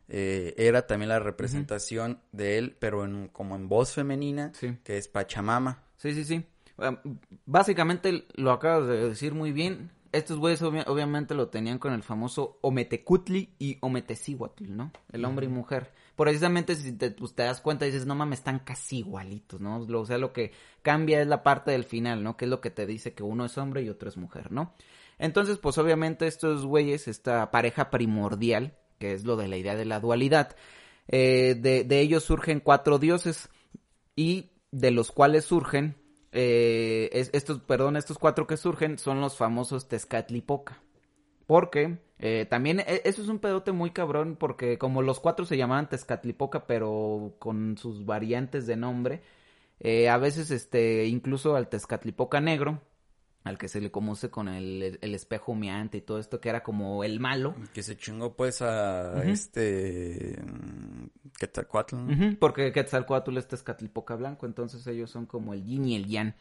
[0.10, 4.78] eh, era también la representación de él, pero en, como en voz femenina, Sí.
[4.84, 5.84] que es Pachamama.
[5.96, 6.46] Sí, sí, sí.
[6.78, 6.98] Um,
[7.46, 9.92] Básicamente lo acabas de decir muy bien.
[10.12, 14.92] Estos güeyes obvia- obviamente lo tenían con el famoso Ometecutli y Ometecihuatl, ¿no?
[15.14, 15.94] El hombre y mujer.
[16.22, 19.80] Precisamente si te, pues, te das cuenta dices, no mames, están casi igualitos, ¿no?
[19.88, 20.52] Lo- O sea, lo que
[20.84, 22.38] cambia es la parte del final, ¿no?
[22.38, 24.74] Que es lo que te dice que uno es hombre y otro es mujer, ¿no?
[25.18, 29.86] Entonces, pues obviamente estos güeyes, esta pareja primordial, que es lo de la idea de
[29.86, 30.56] la dualidad,
[31.08, 33.50] eh, de, ellos surgen cuatro dioses
[34.16, 35.96] y de los cuales surgen
[36.34, 40.82] eh, es- estos, perdón, estos cuatro que surgen son los famosos Tezcatlipoca.
[41.48, 45.58] Porque eh, también e- eso es un pedote muy cabrón porque como los cuatro se
[45.58, 49.22] llamaban Tezcatlipoca pero con sus variantes de nombre,
[49.80, 52.80] eh, a veces este incluso al Tezcatlipoca negro,
[53.44, 56.62] al que se le conoce con el, el espejo humeante y todo esto que era
[56.62, 59.30] como el malo, Que se chingó pues a Ujú.
[59.30, 60.38] este...
[60.46, 61.10] mm.
[62.12, 66.36] Ujú, porque Quetzalcóatl es Tezcatlipoca blanco, entonces ellos son como el yin y el yang.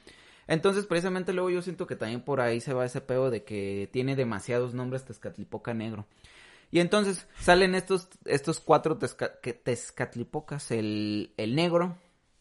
[0.50, 3.88] Entonces, precisamente luego yo siento que también por ahí se va ese pedo de que
[3.92, 6.06] tiene demasiados nombres Tezcatlipoca negro.
[6.72, 11.98] Y entonces salen estos, estos cuatro Tezcatlipocas, el, el negro,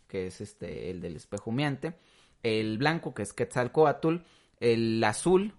[0.08, 2.00] que es este, el del espejo humeante,
[2.42, 4.16] el blanco, que es Quetzalcóatl,
[4.60, 5.54] el azul,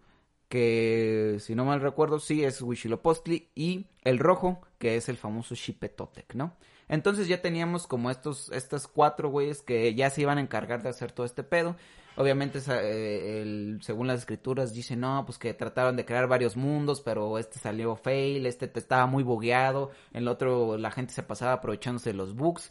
[0.49, 5.55] que si no mal recuerdo, sí es Huitzilopochtli, y el rojo, que es el famoso
[5.55, 6.57] Xipetotec, ¿no?
[6.91, 10.91] Entonces ya teníamos como estos, estos cuatro güeyes que ya se iban a encargar de
[10.91, 11.77] hacer todo este pedo.
[12.17, 17.39] Obviamente, eh, según las escrituras, dice, no, pues que trataron de crear varios mundos, pero
[17.39, 22.11] este salió fail, este te- estaba muy bugueado, el otro la gente se pasaba aprovechándose
[22.11, 22.71] de los bugs,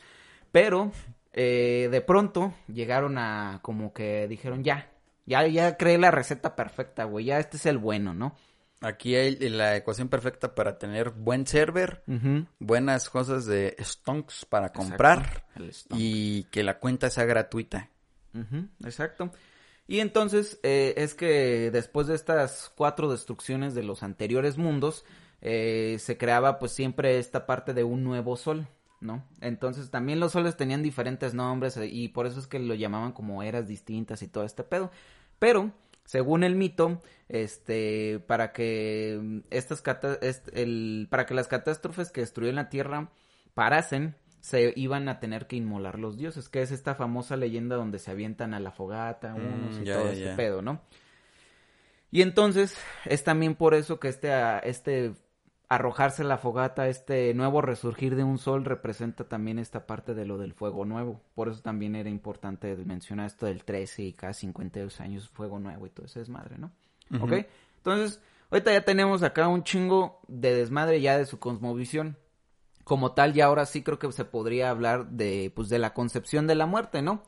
[0.51, 0.91] pero
[1.33, 4.91] eh, de pronto llegaron a como que dijeron, ya,
[5.25, 8.35] ya, ya creé la receta perfecta, güey, ya este es el bueno, ¿no?
[8.81, 12.03] Aquí hay la ecuación perfecta para tener buen server,
[12.59, 17.89] buenas cosas de stonks para comprar Exacto, y que la cuenta sea gratuita.
[18.85, 19.31] Exacto.
[19.89, 25.03] Y entonces eh, es que después de estas cuatro destrucciones de los anteriores mundos,
[25.41, 28.67] eh, se creaba pues siempre esta parte de un nuevo sol,
[29.01, 29.25] ¿no?
[29.41, 33.13] Entonces también los soles tenían diferentes nombres eh, y por eso es que lo llamaban
[33.13, 34.91] como eras distintas y todo este pedo.
[35.39, 35.71] Pero,
[36.09, 39.83] según el mito, este, para que mm, estas
[40.53, 43.11] el, para que las catástrofes que destruyeron la Tierra
[43.53, 47.99] parasen, se iban a tener que inmolar los dioses, que es esta famosa leyenda donde
[47.99, 50.35] se avientan a la fogata unos Mm, y ya, todo ya, este ya.
[50.35, 50.81] pedo, ¿no?
[52.09, 54.31] Y entonces es también por eso que este,
[54.67, 55.13] este
[55.69, 60.39] arrojarse la fogata, este nuevo resurgir de un sol representa también esta parte de lo
[60.39, 61.21] del fuego nuevo.
[61.35, 65.85] Por eso también era importante mencionar esto del 13 y cada 52 años fuego nuevo
[65.85, 66.71] y todo ese desmadre, ¿no?
[67.11, 67.25] Ujú.
[67.25, 67.45] ¿Ok?
[67.77, 72.17] Entonces, ahorita ya tenemos acá un chingo de desmadre ya de su cosmovisión.
[72.89, 76.47] como tal, ya ahora sí creo que se podría hablar de, pues, de la concepción
[76.47, 77.21] de la muerte, ¿no?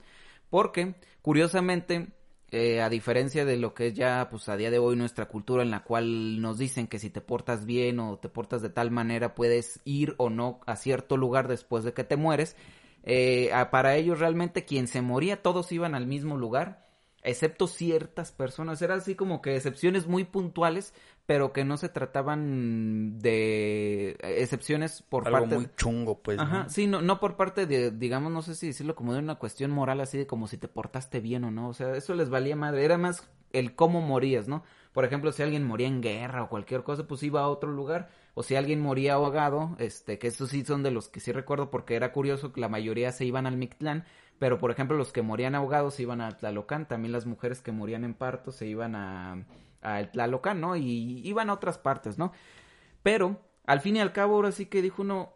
[0.50, 2.14] Porque, curiosamente,
[2.52, 5.64] eh, a diferencia de lo que es ya, pues, a día de hoy nuestra cultura
[5.64, 8.92] en la cual nos dicen que si te portas bien o te portas de tal
[8.92, 12.58] manera puedes ir o no a cierto lugar después de que te mueres,
[13.04, 16.88] eh, para ellos realmente quien se moría todos iban al mismo lugar,
[17.24, 20.94] excepto ciertas personas, era así como que excepciones muy puntuales,
[21.32, 26.36] pero que no se trataban de excepciones por Algo parte muy chungo, pues.
[26.36, 26.44] ¿no?
[26.44, 29.36] Ajá, sí, no, no por parte de, digamos, no sé si decirlo como de una
[29.36, 32.30] cuestión moral, así de como si te portaste bien o no, o sea, eso les
[32.30, 34.66] valía madre, era más el cómo morías, ¿no?
[34.92, 38.10] Por ejemplo, si alguien moría en guerra o cualquier cosa, pues iba a otro lugar,
[38.34, 41.72] o si alguien moría ahogado, este, que estos sí son de los que sí recuerdo
[41.72, 44.04] porque era curioso que la mayoría se iban al Mictlán,
[44.38, 47.72] pero por ejemplo los que morían ahogados se iban a Tlalocan, también las mujeres que
[47.72, 49.46] morían en parto se iban a,
[49.82, 50.76] a Tlalocan, ¿no?
[50.76, 52.32] Y iban a otras partes, ¿no?
[53.04, 55.34] Pero, al fin y al cabo, ahora sí que dijo uno,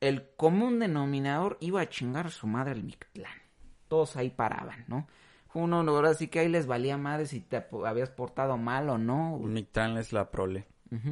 [0.00, 3.42] el común denominador iba a chingar a su madre al Mictlán.
[3.88, 5.06] Todos ahí paraban, ¿no?
[5.54, 9.34] Uno, ahora sí que ahí les valía madre si te habías portado mal o no.
[9.34, 10.66] Un Mictlán es la prole.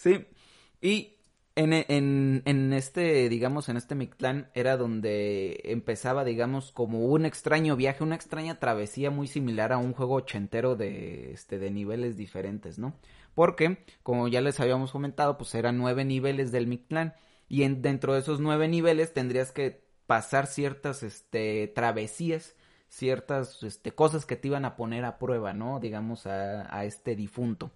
[0.00, 0.26] Sí,
[0.80, 1.18] y
[1.56, 7.76] en, en, en este, digamos, en este Mictlán era donde empezaba, digamos, como un extraño
[7.76, 12.78] viaje, una extraña travesía muy similar a un juego ochentero de, este, de niveles diferentes,
[12.78, 12.94] ¿no?
[13.34, 17.14] Porque, como ya les habíamos comentado, pues eran nueve niveles del Mictlán
[17.48, 22.54] y en, dentro de esos nueve niveles tendrías que pasar ciertas, este, travesías
[22.88, 25.78] ciertas este, cosas que te iban a poner a prueba, ¿no?
[25.78, 27.70] Digamos, a, a este difunto.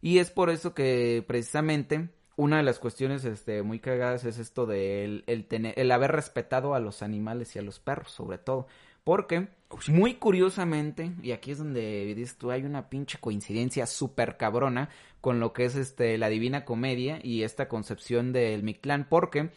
[0.00, 4.66] Y es por eso que precisamente una de las cuestiones este, muy cagadas es esto
[4.66, 8.38] de el, el tener, el haber respetado a los animales y a los perros, sobre
[8.38, 8.66] todo.
[9.04, 9.48] Porque,
[9.88, 14.88] muy curiosamente, y aquí es donde dices tú, hay una pinche coincidencia súper cabrona
[15.20, 19.50] con lo que es este la Divina Comedia y esta concepción del Mictlán, porque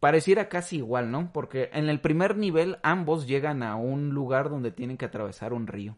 [0.00, 1.32] pareciera casi igual, ¿no?
[1.34, 5.66] Porque en el primer nivel ambos llegan a un lugar donde tienen que atravesar un
[5.66, 5.96] río.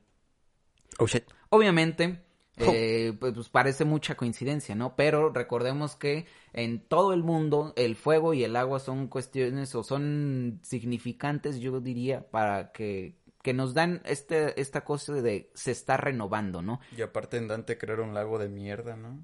[0.98, 1.24] Oh shit.
[1.50, 2.24] Obviamente,
[2.56, 4.94] eh, pues, pues parece mucha coincidencia, ¿no?
[4.96, 9.82] Pero recordemos que en todo el mundo el fuego y el agua son cuestiones o
[9.82, 15.96] son significantes, yo diría, para que, que nos dan este, esta cosa de se está
[15.96, 16.80] renovando, ¿no?
[16.96, 19.20] Y aparte en Dante crearon un lago de mierda, ¿no?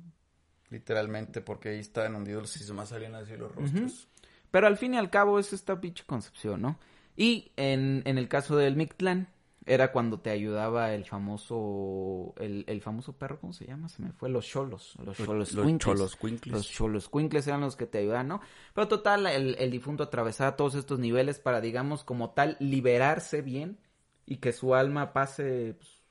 [0.70, 4.08] Literalmente, porque ahí estaban hundidos los sismas salían así los rostros.
[4.50, 6.78] Pero al fin y al cabo es esta pinche concepción, ¿no?
[7.16, 9.28] Y en, en el caso del Mictlán,
[9.72, 13.88] era cuando te ayudaba el famoso, el, el famoso perro, ¿cómo se llama?
[13.88, 16.52] Se me fue, los cholos, los cholos los cholos cuincles.
[16.54, 18.40] Los cholos cuincles eran los que te ayudaban, ¿no?
[18.74, 23.78] Pero total, el, el difunto atravesaba todos estos niveles para, digamos, como tal, liberarse bien
[24.26, 26.02] y que su alma pase pues,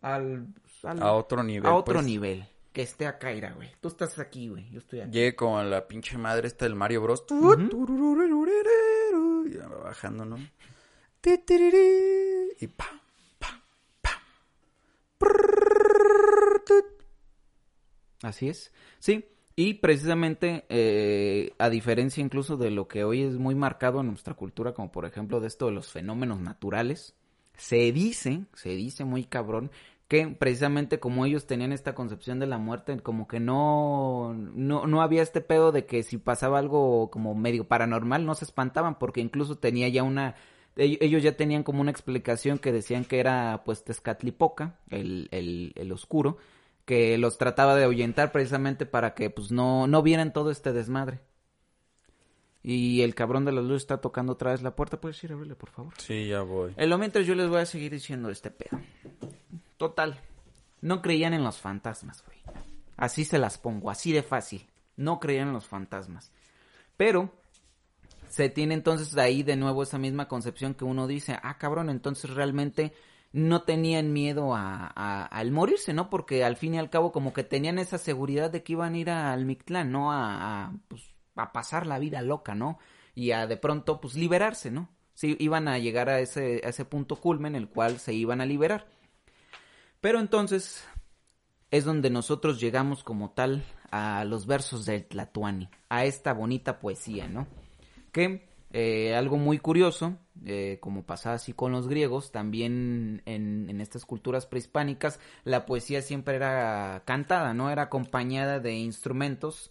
[0.00, 0.48] al,
[0.82, 1.70] al- A otro nivel.
[1.70, 2.06] a otro pues.
[2.06, 2.44] nivel.
[2.72, 3.70] Que esté acá, ira, güey.
[3.80, 4.68] Tú estás aquí, güey.
[4.70, 5.12] Yo estoy aquí.
[5.12, 7.24] Llegue con la pinche madre esta del Mario Bros.
[9.50, 10.36] Ya va bajando, ¿no?
[12.60, 13.00] Y pam,
[13.38, 13.60] pam,
[14.02, 14.20] pam.
[18.22, 18.72] Así es.
[18.98, 24.08] Sí, y precisamente, eh, a diferencia incluso de lo que hoy es muy marcado en
[24.08, 27.14] nuestra cultura, como por ejemplo de esto de los fenómenos naturales,
[27.56, 29.70] se dice, se dice muy cabrón,
[30.08, 35.02] que precisamente como ellos tenían esta concepción de la muerte, como que no, no, no
[35.02, 39.20] había este pedo de que si pasaba algo como medio paranormal, no se espantaban, porque
[39.20, 40.36] incluso tenía ya una,
[40.76, 45.92] ellos ya tenían como una explicación que decían que era pues Tezcatlipoca, el, el, el
[45.92, 46.38] oscuro,
[46.84, 51.20] que los trataba de ahuyentar precisamente para que pues no, no vieran todo este desmadre.
[52.62, 55.00] Y el cabrón de la luz está tocando otra vez la puerta.
[55.00, 55.94] ¿Puedes ir a abrirle, por favor?
[55.98, 56.74] Sí, ya voy.
[56.76, 58.80] En lo mientras yo les voy a seguir diciendo este pedo.
[59.76, 60.20] Total.
[60.80, 62.38] No creían en los fantasmas, güey.
[62.96, 64.66] Así se las pongo, así de fácil.
[64.96, 66.32] No creían en los fantasmas.
[66.96, 67.30] Pero
[68.28, 71.90] se tiene entonces de ahí de nuevo esa misma concepción que uno dice, ah, cabrón,
[71.90, 72.92] entonces realmente
[73.32, 74.86] no tenían miedo a,
[75.26, 76.08] al morirse, ¿no?
[76.08, 78.98] Porque al fin y al cabo como que tenían esa seguridad de que iban a
[78.98, 80.12] ir al Mictlán, ¿no?
[80.12, 81.02] A, a, pues,
[81.34, 82.78] a pasar la vida loca, ¿no?
[83.14, 84.88] Y a de pronto, pues, liberarse, ¿no?
[85.14, 88.40] Sí, iban a llegar a ese, a ese punto culmen en el cual se iban
[88.40, 88.86] a liberar.
[90.00, 90.86] Pero entonces
[91.70, 97.28] es donde nosotros llegamos como tal a los versos del Tlatuani, a esta bonita poesía,
[97.28, 97.46] ¿no?
[98.78, 104.44] Eh, algo muy curioso, eh, como pasaba así con los griegos, también en, estas culturas
[104.46, 107.70] prehispánicas, la poesía siempre era cantada, ¿no?
[107.70, 109.70] Era acompañada de instrumentos.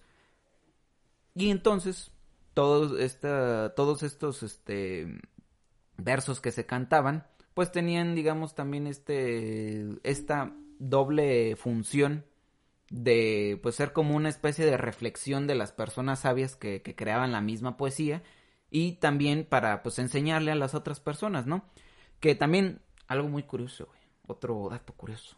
[1.35, 2.11] Y entonces,
[2.55, 5.19] todos, estos este,
[5.97, 12.25] versos que se cantaban, pues tenían, digamos, también este, esta doble función
[12.89, 17.41] de pues ser como una especie de reflexión de las personas sabias que creaban la
[17.41, 18.23] misma poesía
[18.77, 21.63] y también para pues enseñarle a las otras personas, ¿no?
[22.19, 25.37] Que también algo muy curioso, güey, otro dato curioso.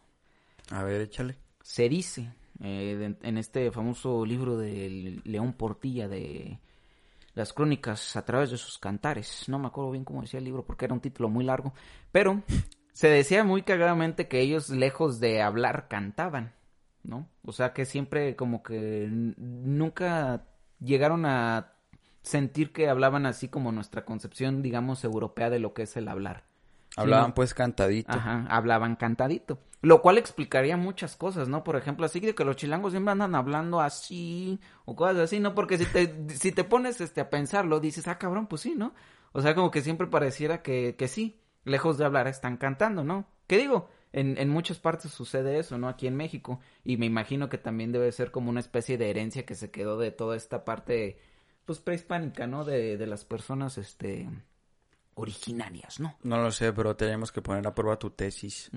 [0.72, 1.36] A ver, échale.
[1.62, 6.58] Se dice eh, de- en este famoso libro de León Portilla de
[7.34, 10.64] las crónicas a través de sus cantares, no me acuerdo bien cómo decía el libro
[10.66, 11.72] porque era un título muy largo,
[12.10, 12.42] pero
[12.92, 16.54] se decía muy cagadamente que ellos lejos de hablar cantaban,
[17.04, 17.28] ¿no?
[17.44, 20.44] O sea que siempre como que nunca
[20.80, 21.74] llegaron a
[22.28, 26.44] sentir que hablaban así como nuestra concepción, digamos, europea de lo que es el hablar.
[26.96, 28.12] Hablaban pues cantadito.
[28.12, 29.58] Ajá, hablaban cantadito.
[29.80, 31.62] Lo cual explicaría muchas cosas, ¿no?
[31.62, 35.54] Por ejemplo, así de que los chilangos siempre andan hablando así o cosas así, ¿no?
[35.54, 38.94] Porque si te, si te pones este, a pensarlo, dices, ah, cabrón, pues sí, ¿no?
[39.32, 43.26] O sea, como que siempre pareciera que, que sí, lejos de hablar, están cantando, ¿no?
[43.46, 43.88] ¿Qué digo?
[44.12, 45.88] En, en muchas partes sucede eso, ¿no?
[45.88, 46.60] Aquí en México.
[46.82, 49.98] Y me imagino que también debe ser como una especie de herencia que se quedó
[49.98, 51.18] de toda esta parte,
[51.68, 52.64] pues, prehispánica, ¿no?
[52.64, 54.26] De, de las personas, este,
[55.12, 56.16] originarias, ¿no?
[56.22, 58.70] No lo sé, pero tenemos que poner a prueba tu tesis.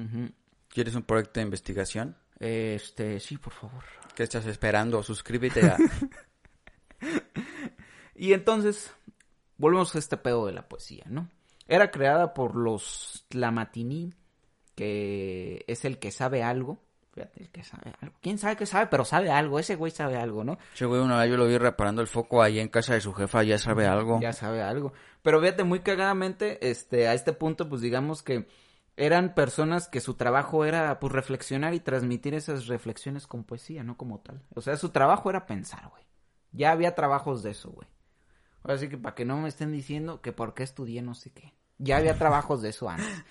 [0.68, 2.18] ¿Quieres un proyecto de investigación?
[2.38, 3.86] Este, sí, por favor.
[4.14, 5.02] ¿Qué estás esperando?
[5.04, 5.78] Suscríbete a...
[8.14, 8.94] Y entonces,
[9.58, 11.30] volvemos a este pedo de la poesía, ¿no?
[11.70, 14.14] Era creada por los Tlamatini,
[14.76, 16.84] que es el que sabe algo.
[17.14, 18.16] Fíjate, el que sabe algo.
[18.22, 18.88] ¿Quién sabe qué sabe?
[18.88, 19.60] Pero sabe algo.
[19.60, 20.58] Ese güey sabe algo, ¿no?
[20.76, 23.14] Che, güey, una vez yo lo vi reparando el foco ahí en casa de su
[23.14, 24.20] jefa, ya sabe algo.
[24.22, 24.94] Ya sabe algo.
[25.22, 28.48] Pero fíjate, muy cagadamente, este, a este punto, pues digamos que
[28.96, 33.98] eran personas que su trabajo era, pues, reflexionar y transmitir esas reflexiones con poesía, no
[33.98, 34.42] como tal.
[34.56, 36.04] O sea, su trabajo era pensar, güey.
[36.54, 37.88] Ya había trabajos de eso, güey.
[38.64, 41.54] Así que para que no me estén diciendo que por qué estudié no sé qué.
[41.78, 43.24] Ya había trabajos de eso antes.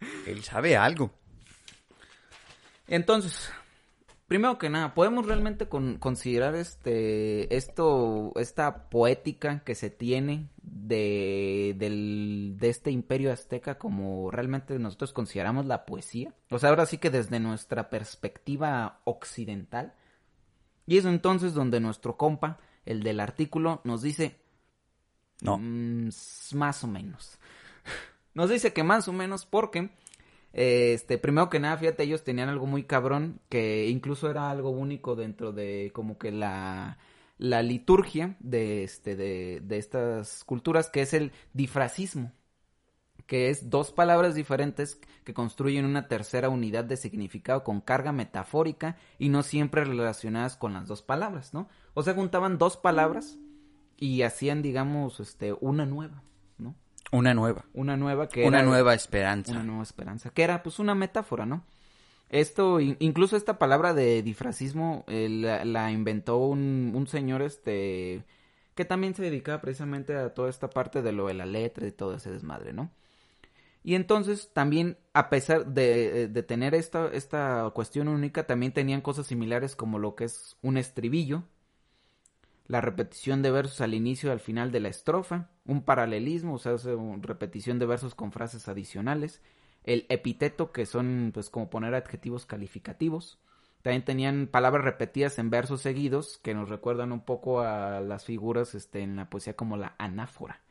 [0.26, 1.12] Él sabe algo.
[2.86, 3.50] Entonces,
[4.26, 11.74] primero que nada, podemos realmente con- considerar este esto esta poética que se tiene de
[11.78, 16.34] del de este imperio azteca como realmente nosotros consideramos la poesía.
[16.50, 19.94] O sea, ahora sí que desde nuestra perspectiva occidental.
[20.86, 24.36] Y es entonces donde nuestro compa, el del artículo, nos dice
[25.40, 25.56] No.
[25.58, 26.10] Mm,
[26.52, 27.38] más o menos.
[28.34, 29.90] Nos dice que más o menos porque,
[30.54, 35.16] este, primero que nada, fíjate, ellos tenían algo muy cabrón, que incluso era algo único
[35.16, 36.98] dentro de como que la,
[37.38, 42.32] la liturgia de, este, de, de estas culturas, que es el difracismo,
[43.26, 48.96] que es dos palabras diferentes que construyen una tercera unidad de significado con carga metafórica
[49.18, 51.68] y no siempre relacionadas con las dos palabras, ¿no?
[51.94, 53.38] O sea, juntaban dos palabras
[53.96, 56.22] y hacían, digamos, este, una nueva.
[57.16, 57.64] Una nueva.
[57.74, 59.52] Una nueva que Una era nueva esperanza.
[59.52, 61.62] una nueva esperanza, que era pues una metáfora, ¿no?
[62.30, 68.24] Esto, in- incluso esta palabra de difracismo eh, la, la inventó un, un señor, este,
[68.74, 71.92] que también se dedicaba precisamente a toda esta parte de lo de la letra y
[71.92, 72.90] todo ese desmadre, ¿no?
[73.84, 79.26] Y entonces también, a pesar de, de tener esta, esta cuestión única, también tenían cosas
[79.26, 81.44] similares como lo que es un estribillo,
[82.66, 86.58] la repetición de versos al inicio y al final de la estrofa, un paralelismo, o
[86.58, 86.76] sea,
[87.20, 89.42] repetición de versos con frases adicionales,
[89.84, 93.38] el epíteto, que son pues como poner adjetivos calificativos.
[93.82, 98.74] También tenían palabras repetidas en versos seguidos que nos recuerdan un poco a las figuras
[98.74, 100.62] este, en la poesía como la anáfora.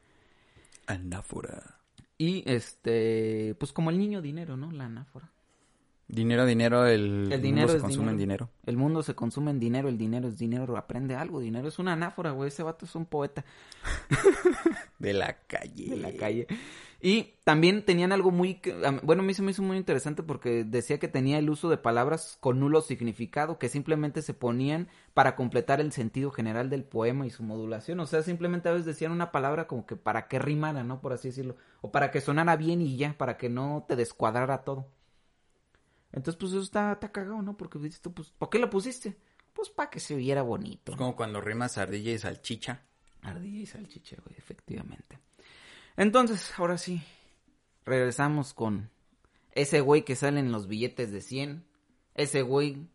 [0.87, 1.77] Anáfora.
[2.17, 4.71] Y este, pues como el niño dinero, ¿no?
[4.71, 5.32] La anáfora.
[6.13, 8.45] Dinero, dinero, el, El mundo dinero se consume en dinero.
[8.45, 8.49] dinero.
[8.65, 11.93] El mundo se consume en dinero, el dinero es dinero, aprende algo, dinero es una
[11.93, 13.43] anáfora, güey, ese vato es un poeta
[14.99, 15.89] De la calle.
[15.89, 16.47] de la calle.
[17.01, 18.61] Y también tenían algo muy,
[19.01, 21.75] bueno, a mí se me hizo muy interesante porque decía que tenía el uso de
[21.77, 27.25] palabras con nulo significado que simplemente se ponían para completar el sentido general del poema
[27.25, 27.99] y su modulación.
[27.99, 31.01] O sea, simplemente a veces decían una palabra como que para que rimara, ¿no?
[31.01, 31.57] Por así decirlo.
[31.81, 34.87] O para que sonara bien y ya, para que no te descuadrara todo.
[36.13, 37.57] Entonces, pues eso está, está cagado, ¿no?
[37.57, 39.17] Porque dices tú, pues, ¿por qué lo pusiste?
[39.51, 40.91] Pues para que se viera bonito.
[40.93, 42.83] Es como cuando rimas ardilla y salchicha.
[43.21, 45.19] Ardilla y salchicha, güey, efectivamente.
[45.97, 47.01] Entonces, ahora sí,
[47.85, 48.89] regresamos con
[49.51, 51.65] ese güey que sale en los billetes de 100.
[52.15, 52.87] Ese güey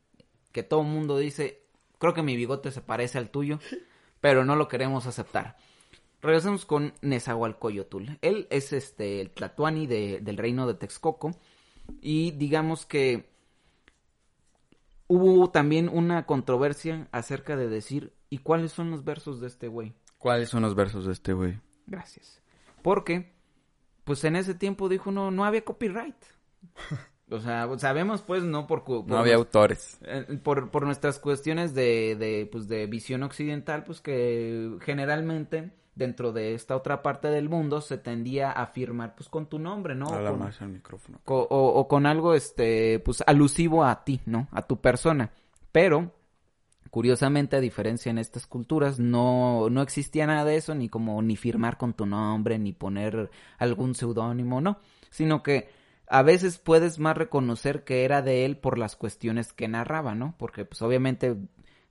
[0.53, 1.63] que todo el mundo dice,
[1.99, 3.59] creo que mi bigote se parece al tuyo,
[4.21, 5.57] pero no lo queremos aceptar.
[6.21, 8.05] Regresamos con Nezahualcóyotl.
[8.23, 11.31] Él es este el Tlatuani de- del reino de Texcoco
[12.01, 13.31] y digamos que
[15.07, 19.95] hubo también una controversia acerca de decir, ¿y cuáles son los versos de este güey?
[20.19, 21.59] ¿Cuáles son los versos de este güey?
[21.87, 22.43] Gracias.
[22.83, 23.33] Porque,
[24.05, 26.17] pues en ese tiempo dijo no, no había copyright.
[27.31, 28.89] O sea, sabemos pues, no por...
[29.07, 29.99] No había autores.
[30.01, 36.33] eh, por, por nuestras cuestiones de, de, pues, de visión occidental, pues que generalmente dentro
[36.33, 40.07] de esta otra parte del mundo se tendía a firmar pues con tu nombre, ¿no?
[40.07, 41.19] O Habla con- más al micrófono.
[41.25, 44.49] co- o, o con algo este pues alusivo a ti, ¿no?
[44.53, 45.31] A tu persona.
[45.73, 46.13] Pero
[46.91, 51.37] curiosamente a diferencia en estas culturas no no existía nada de eso ni como ni
[51.37, 54.79] firmar con tu nombre ni poner algún seudónimo, no,
[55.11, 55.69] sino que
[56.09, 60.35] a veces puedes más reconocer que era de él por las cuestiones que narraba, ¿no?
[60.39, 61.37] Porque pues obviamente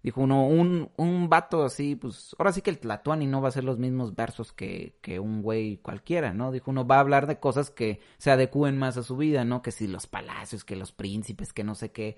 [0.03, 3.51] dijo uno un un vato así, pues ahora sí que el Tlatuani no va a
[3.51, 6.51] ser los mismos versos que que un güey cualquiera, ¿no?
[6.51, 9.61] Dijo uno va a hablar de cosas que se adecúen más a su vida, ¿no?
[9.61, 12.17] Que si los palacios, que los príncipes, que no sé qué.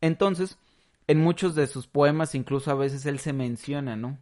[0.00, 0.58] Entonces,
[1.06, 4.18] en muchos de sus poemas incluso a veces él se menciona, ¿no?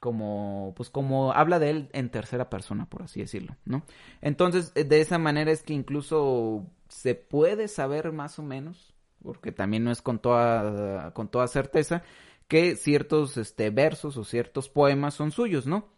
[0.00, 3.82] Como, pues como habla de él en tercera persona, por así decirlo, ¿no?
[4.20, 9.84] Entonces, de esa manera es que incluso se puede saber más o menos, porque también
[9.84, 12.02] no es con toda, con toda certeza,
[12.48, 15.88] que ciertos este, versos o ciertos poemas son suyos, ¿no?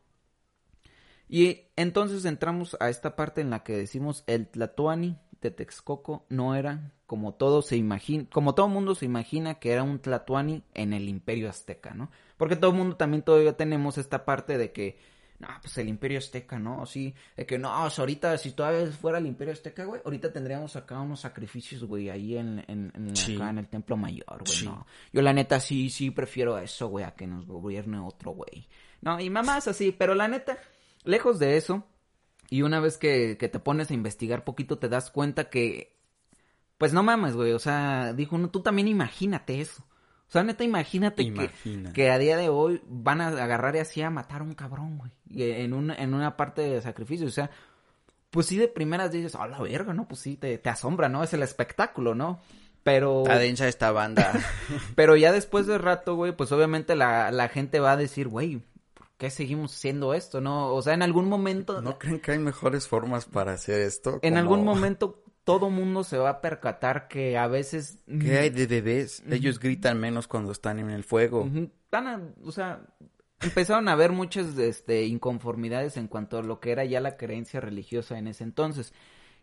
[1.29, 6.55] Y entonces entramos a esta parte en la que decimos el Tlatoani de Texcoco no
[6.55, 10.93] era como todo se imagina, como todo mundo se imagina que era un Tlatoani en
[10.93, 12.09] el Imperio Azteca, ¿no?
[12.37, 14.97] Porque todo el mundo también todavía tenemos esta parte de que
[15.41, 16.85] no, pues el Imperio Azteca, ¿no?
[16.85, 20.33] Sí, de que no, o sea, ahorita si todavía fuera el Imperio Azteca, güey, ahorita
[20.33, 23.37] tendríamos acá unos sacrificios, güey, ahí en, en, en Sí.
[23.37, 24.65] acá en el Templo Mayor, güey, Sí.
[24.67, 24.87] no.
[25.13, 28.69] Yo la neta sí, sí prefiero eso, güey, a que nos gobierne otro, güey.
[29.01, 30.59] No, y mamás así, pero la neta,
[31.05, 31.87] lejos de eso,
[32.51, 35.97] y una vez que, que te pones a investigar poquito, te das cuenta que,
[36.77, 39.87] pues no mames, güey, o sea, dijo uno, tú también imagínate eso.
[40.31, 41.93] O sea, neta, imagínate que, Imagina.
[41.93, 44.97] que a día de hoy van a agarrar y así a matar a un cabrón,
[44.97, 45.11] güey.
[45.43, 47.51] En, un, en una parte de sacrificio, o sea,
[48.31, 50.07] pues sí de primeras dices, a la verga, ¿no?
[50.07, 51.25] Pues sí, te, te asombra, ¿no?
[51.25, 52.41] Es el espectáculo, ¿no?
[52.85, 53.23] Pero...
[53.23, 54.33] Está densa esta banda.
[54.95, 58.63] Pero ya después de rato, güey, pues obviamente la, la gente va a decir, güey,
[58.95, 60.73] ¿por qué seguimos haciendo esto, no?
[60.73, 64.21] O sea, en algún momento, ¿No creen que hay mejores formas para hacer esto?
[64.23, 67.99] en algún momento todo mundo se va a percatar que a veces...
[68.07, 69.23] ¿Qué hay de bebés?
[69.31, 71.49] Ellos gritan menos cuando están en el fuego.
[71.91, 72.83] Van a- o sea,
[73.41, 77.61] empezaron a haber muchas este, inconformidades en cuanto a lo que era ya la creencia
[77.61, 78.93] religiosa en ese entonces.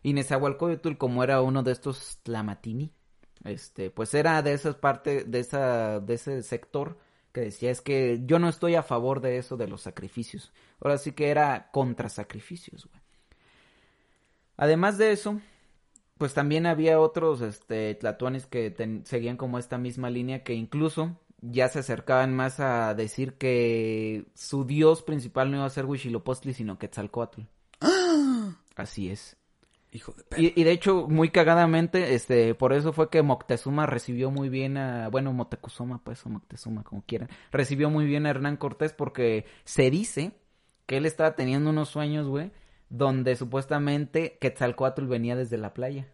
[0.02, 2.92] Y Nezahualcóyotl, como era uno de estos Tlamatini,
[3.44, 6.98] este, pues era de esas partes, de esa, de ese sector
[7.32, 10.52] que decía es que yo no estoy a favor de eso de los sacrificios.
[10.80, 13.00] Ahora sí que era contra sacrificios, güey.
[14.56, 15.40] Además de eso,
[16.18, 17.98] pues también había otros este
[18.50, 23.34] que ten- seguían como esta misma línea que incluso ya se acercaban más a decir
[23.34, 27.42] que su dios principal no iba a ser Huitzilopochtli sino Quetzalcóatl.
[28.76, 29.36] Así es.
[29.90, 30.42] Hijo de perra.
[30.42, 34.76] Y, y de hecho, muy cagadamente, este, por eso fue que Moctezuma recibió muy bien
[34.76, 39.46] a, bueno, Moctezuma, pues, o Moctezuma, como quieran, recibió muy bien a Hernán Cortés porque
[39.64, 40.32] se dice
[40.84, 42.50] que él estaba teniendo unos sueños, güey,
[42.90, 46.08] donde supuestamente Quetzalcóatl venía desde la playa.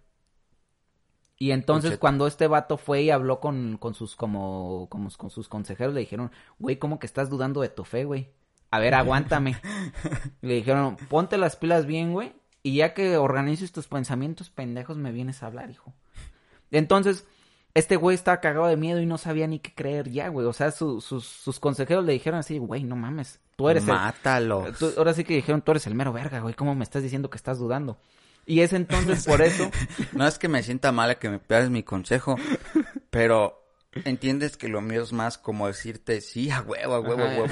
[1.36, 5.48] Y entonces cuando este vato fue y habló con, con sus como, como con sus
[5.48, 8.30] consejeros, le dijeron, güey, ¿cómo que estás dudando de tu fe, güey?
[8.70, 9.56] A ver, aguántame.
[10.42, 15.12] Le dijeron, ponte las pilas bien, güey, y ya que organices tus pensamientos pendejos me
[15.12, 15.92] vienes a hablar, hijo.
[16.70, 17.26] Entonces,
[17.74, 20.46] este güey estaba cagado de miedo y no sabía ni qué creer ya, güey.
[20.46, 23.90] O sea, su- sus, sus consejeros le dijeron así, güey, no mames, tú eres el,
[23.94, 24.66] Mátalo.
[24.78, 26.54] Tú- ahora sí que dijeron, tú eres el mero verga, güey.
[26.54, 27.98] ¿Cómo me estás diciendo que estás dudando?
[28.46, 29.70] Y es entonces por eso.
[30.12, 32.36] No es que me sienta mal que me pidas mi consejo,
[33.10, 33.60] pero
[34.04, 37.46] entiendes que lo mío es más como decirte sí, a huevo, a huevo, a huevo,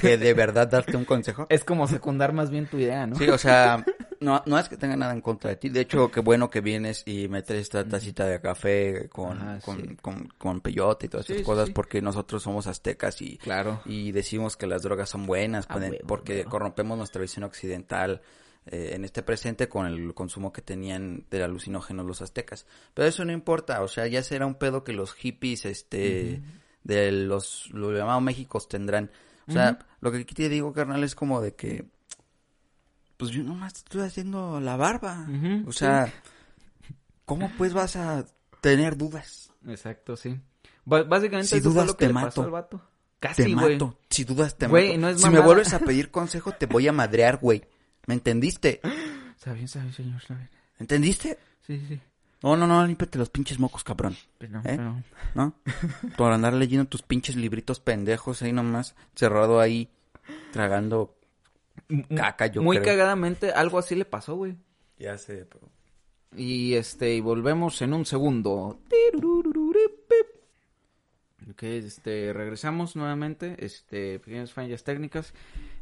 [0.00, 1.46] que de verdad darte un consejo.
[1.48, 3.16] Es como secundar más bien tu idea, ¿no?
[3.16, 3.84] Sí, o sea,
[4.20, 5.68] no, no es que tenga nada en contra de ti.
[5.68, 9.80] De hecho, qué bueno que vienes y me traes esta tacita de café con, con,
[9.80, 9.96] sí.
[10.02, 11.72] con, con peyote y todas esas sí, cosas, sí.
[11.72, 13.80] porque nosotros somos aztecas y, Claro.
[13.84, 16.50] y decimos que las drogas son buenas, huevo, porque huevo.
[16.50, 18.22] corrompemos nuestra visión occidental
[18.66, 22.66] eh, en este presente con el consumo que tenían de alucinógenos los aztecas.
[22.94, 26.42] Pero eso no importa, o sea, ya será un pedo que los hippies, este,
[26.82, 29.10] de los, lo llamado Méxicos tendrán.
[29.48, 31.84] O sea, lo que aquí te digo, carnal, es como de que,
[33.16, 35.26] pues yo nomás estoy haciendo la barba.
[35.66, 36.12] O sea,
[37.24, 38.24] ¿cómo pues vas a
[38.60, 39.50] tener dudas?
[39.66, 40.38] Exacto, sí.
[40.84, 42.26] Básicamente Si eso fue dudas, lo que te le mato.
[42.28, 42.80] pasó al vato.
[43.18, 43.98] Casi, te mato.
[44.10, 45.00] Si dudas, te Güey, mato.
[45.00, 47.64] no es si me vuelves a pedir consejo, te voy a madrear, güey.
[48.06, 48.80] ¿Me entendiste?
[49.36, 50.48] Está bien, está bien, señor, está bien.
[50.78, 51.38] ¿Entendiste?
[51.66, 52.00] Sí, sí.
[52.42, 54.16] No, no, no, límpiate los pinches mocos, cabrón.
[54.38, 54.62] Pero, ¿Eh?
[54.64, 55.02] pero-
[55.34, 55.54] ¿No?
[56.16, 59.88] Por andar leyendo tus pinches libritos pendejos ahí nomás, cerrado ahí,
[60.52, 61.15] tragando
[62.14, 62.88] caca, yo Muy creo.
[62.94, 64.56] cagadamente, algo así le pasó, güey.
[64.98, 65.68] Ya sé, pero...
[66.34, 68.80] Y este, y volvemos en un segundo.
[71.50, 75.32] Ok, este, regresamos nuevamente, este, pequeñas fallas técnicas,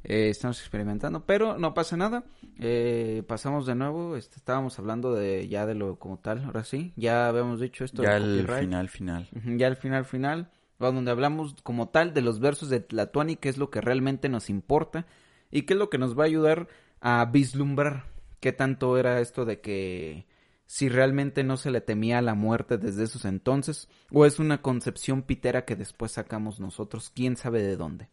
[0.05, 2.25] eh, estamos experimentando, pero no pasa nada,
[2.61, 6.93] eh, pasamos de nuevo, este, estábamos hablando de ya de lo como tal, ahora sí,
[6.97, 8.03] ya habíamos dicho esto.
[8.03, 9.29] Ya el final, final.
[9.57, 13.57] Ya al final, final, donde hablamos como tal de los versos de Tlatuani, que es
[13.57, 15.07] lo que realmente nos importa
[15.55, 16.69] y qué es lo que nos va a ayudar
[17.01, 18.07] a vislumbrar
[18.41, 20.27] qué tanto era esto de que
[20.67, 25.23] si realmente no se le temía la muerte desde esos entonces, o es una concepción
[25.23, 28.09] pitera que después sacamos nosotros, quién sabe de dónde.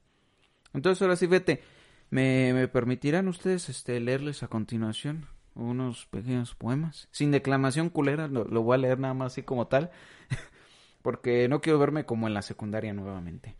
[0.73, 1.63] Entonces ahora sí, vete,
[2.11, 5.25] ¿me, me permitirán ustedes este, leerles a continuación
[5.55, 7.07] unos pequeños poemas?
[7.11, 9.89] Sin declamación culera, lo voy a leer nada más así como tal,
[11.01, 13.55] porque no quiero verme como en la secundaria nuevamente.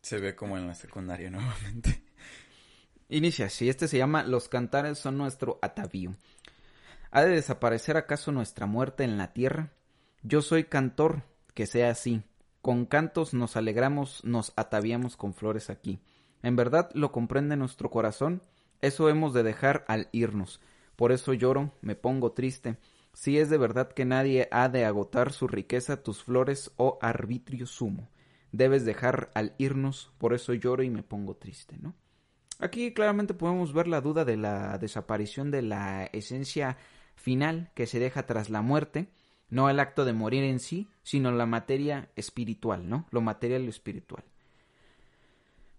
[0.00, 2.02] Se ve como en la secundaria nuevamente.
[3.12, 6.14] Inicia así, este se llama Los cantares son nuestro atavío.
[7.10, 9.70] ¿Ha de desaparecer acaso nuestra muerte en la tierra?
[10.22, 12.22] Yo soy cantor, que sea así.
[12.62, 16.00] Con cantos nos alegramos, nos ataviamos con flores aquí.
[16.42, 18.40] ¿En verdad lo comprende nuestro corazón?
[18.80, 20.62] Eso hemos de dejar al irnos.
[20.96, 22.78] Por eso lloro, me pongo triste.
[23.12, 27.66] Si es de verdad que nadie ha de agotar su riqueza, tus flores, oh arbitrio
[27.66, 28.08] sumo.
[28.52, 31.94] Debes dejar al irnos, por eso lloro y me pongo triste, ¿no?
[32.62, 36.76] Aquí claramente podemos ver la duda de la desaparición de la esencia
[37.16, 39.08] final que se deja tras la muerte,
[39.48, 43.08] no el acto de morir en sí, sino la materia espiritual, ¿no?
[43.10, 44.22] Lo material y lo espiritual.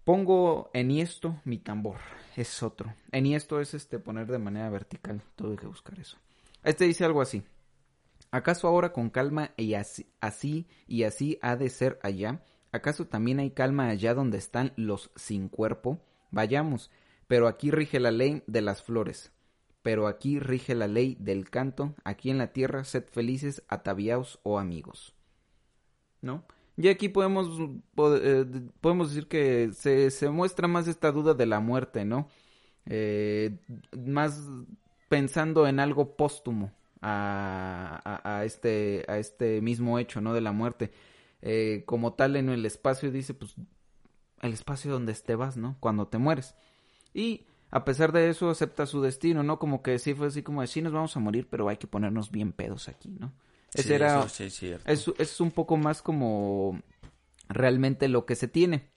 [0.04, 2.00] Pongo enhiesto mi tambor,
[2.36, 2.94] es otro.
[3.14, 6.18] Enhiesto es este poner de manera vertical, tuve que buscar eso.
[6.66, 7.44] Este dice algo así.
[8.30, 12.44] ¿Acaso ahora con calma y así, así y así ha de ser allá?
[12.74, 16.02] ¿Acaso también hay calma allá donde están los sin cuerpo?
[16.34, 16.90] Vayamos,
[17.28, 19.32] pero aquí rige la ley de las flores,
[19.84, 24.58] pero aquí rige la ley del canto, aquí en la tierra sed felices, ataviaos o
[24.58, 25.14] amigos.
[26.22, 26.44] ¿No?
[26.76, 27.50] Y aquí podemos,
[27.96, 28.46] pod- eh,
[28.82, 32.30] podemos decir que se, se muestra más esta duda de la muerte, ¿no?
[32.88, 33.60] Eh,
[33.96, 34.42] más
[35.10, 36.72] pensando en algo póstumo
[37.02, 40.34] a, a- a este, a este mismo hecho, ¿no?
[40.34, 40.92] De la muerte.
[41.44, 43.56] Eh, como tal en el espacio dice, pues,
[44.44, 45.78] el espacio donde te vas, ¿no?
[45.80, 46.54] Cuando te mueres.
[47.14, 49.58] Y a pesar de eso acepta su destino, ¿no?
[49.58, 51.88] Como que sí fue así como de, sí nos vamos a morir, pero hay que
[51.88, 53.34] ponernos bien pedos aquí, ¿no?
[53.74, 54.92] Ese Sí, era, eso sí es cierto.
[54.92, 56.80] es, es un poco más como
[57.50, 58.90] realmente lo que se tiene.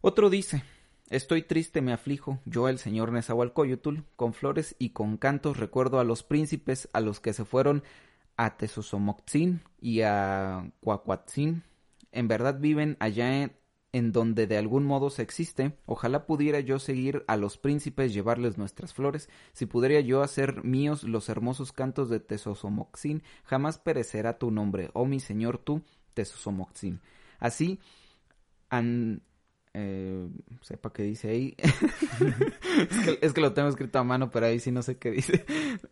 [0.00, 0.64] Otro dice,
[1.10, 6.04] estoy triste, me aflijo, yo el señor Nezahualcóyotl, con flores y con cantos recuerdo a
[6.04, 7.82] los príncipes a los que se fueron
[8.36, 11.62] a Tezosomotzin y a Cuacuatzin.
[12.10, 13.52] En verdad viven allá en,
[13.92, 15.76] en donde de algún modo se existe.
[15.86, 19.28] Ojalá pudiera yo seguir a los príncipes, llevarles nuestras flores.
[19.52, 25.04] Si pudiera yo hacer míos los hermosos cantos de Tezosomotzin, jamás perecerá tu nombre, oh
[25.04, 25.82] mi señor tú,
[26.14, 27.00] Tezosomotzin.
[27.38, 27.80] Así,
[28.70, 29.22] an,
[29.74, 30.28] eh,
[30.62, 31.56] sepa qué dice ahí.
[31.58, 35.10] es, que, es que lo tengo escrito a mano, pero ahí sí no sé qué
[35.10, 35.44] dice.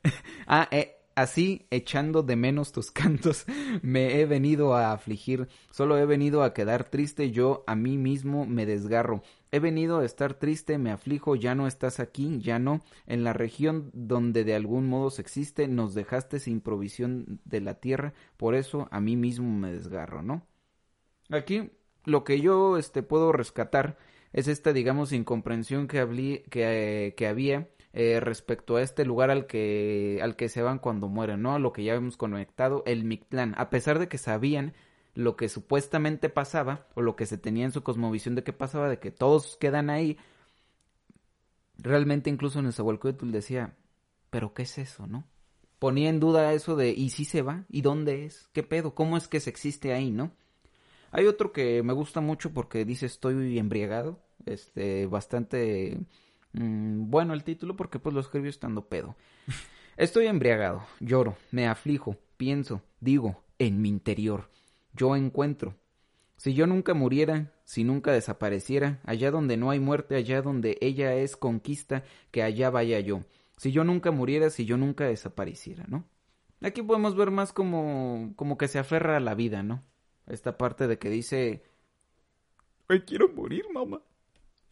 [0.46, 3.46] ah, eh, así, echando de menos tus cantos,
[3.82, 5.48] me he venido a afligir.
[5.70, 9.22] Solo he venido a quedar triste, yo a mí mismo me desgarro.
[9.52, 12.80] He venido a estar triste, me aflijo, ya no estás aquí, ya no.
[13.06, 17.74] En la región donde de algún modo se existe, nos dejaste sin provisión de la
[17.74, 20.46] tierra, por eso a mí mismo me desgarro, ¿no?
[21.30, 21.70] Aquí
[22.04, 23.98] lo que yo este, puedo rescatar
[24.32, 29.47] es esta, digamos, incomprensión que, que, eh, que había eh, respecto a este lugar al
[29.47, 31.59] que, al que se van cuando mueren, ¿no?
[31.59, 33.55] Lo que ya hemos conectado, el Mictlán.
[33.59, 34.74] A pesar de que sabían
[35.14, 38.88] lo que supuestamente pasaba, o lo que se tenía en su cosmovisión de que pasaba,
[38.88, 40.18] de que todos quedan ahí,
[41.78, 43.74] realmente incluso Nezahualcóyotl decía,
[44.30, 45.24] ¿pero qué es eso, no?
[45.80, 47.64] Ponía en duda eso de, ¿y si se va?
[47.70, 48.49] ¿Y dónde es?
[48.53, 48.95] ¿Qué pedo?
[48.95, 50.30] ¿Cómo es que se existe ahí, no?
[51.11, 55.99] Hay otro que me gusta mucho porque dice estoy embriagado, este, bastante
[56.53, 59.16] mmm, bueno el título porque pues lo escribió estando pedo.
[59.96, 64.51] Estoy embriagado, lloro, me aflijo, pienso, digo, en mi interior,
[64.94, 65.74] yo encuentro.
[66.36, 71.14] Si yo nunca muriera, si nunca desapareciera, allá donde no hay muerte, allá donde ella
[71.14, 73.24] es conquista, que allá vaya yo.
[73.59, 76.07] Si yo nunca muriera, si yo nunca desapareciera, ¿no?
[76.62, 79.82] Aquí podemos ver más como, como que se aferra a la vida, ¿no?
[80.32, 81.62] esta parte de que dice,
[82.88, 84.01] ay, quiero morir, mamá.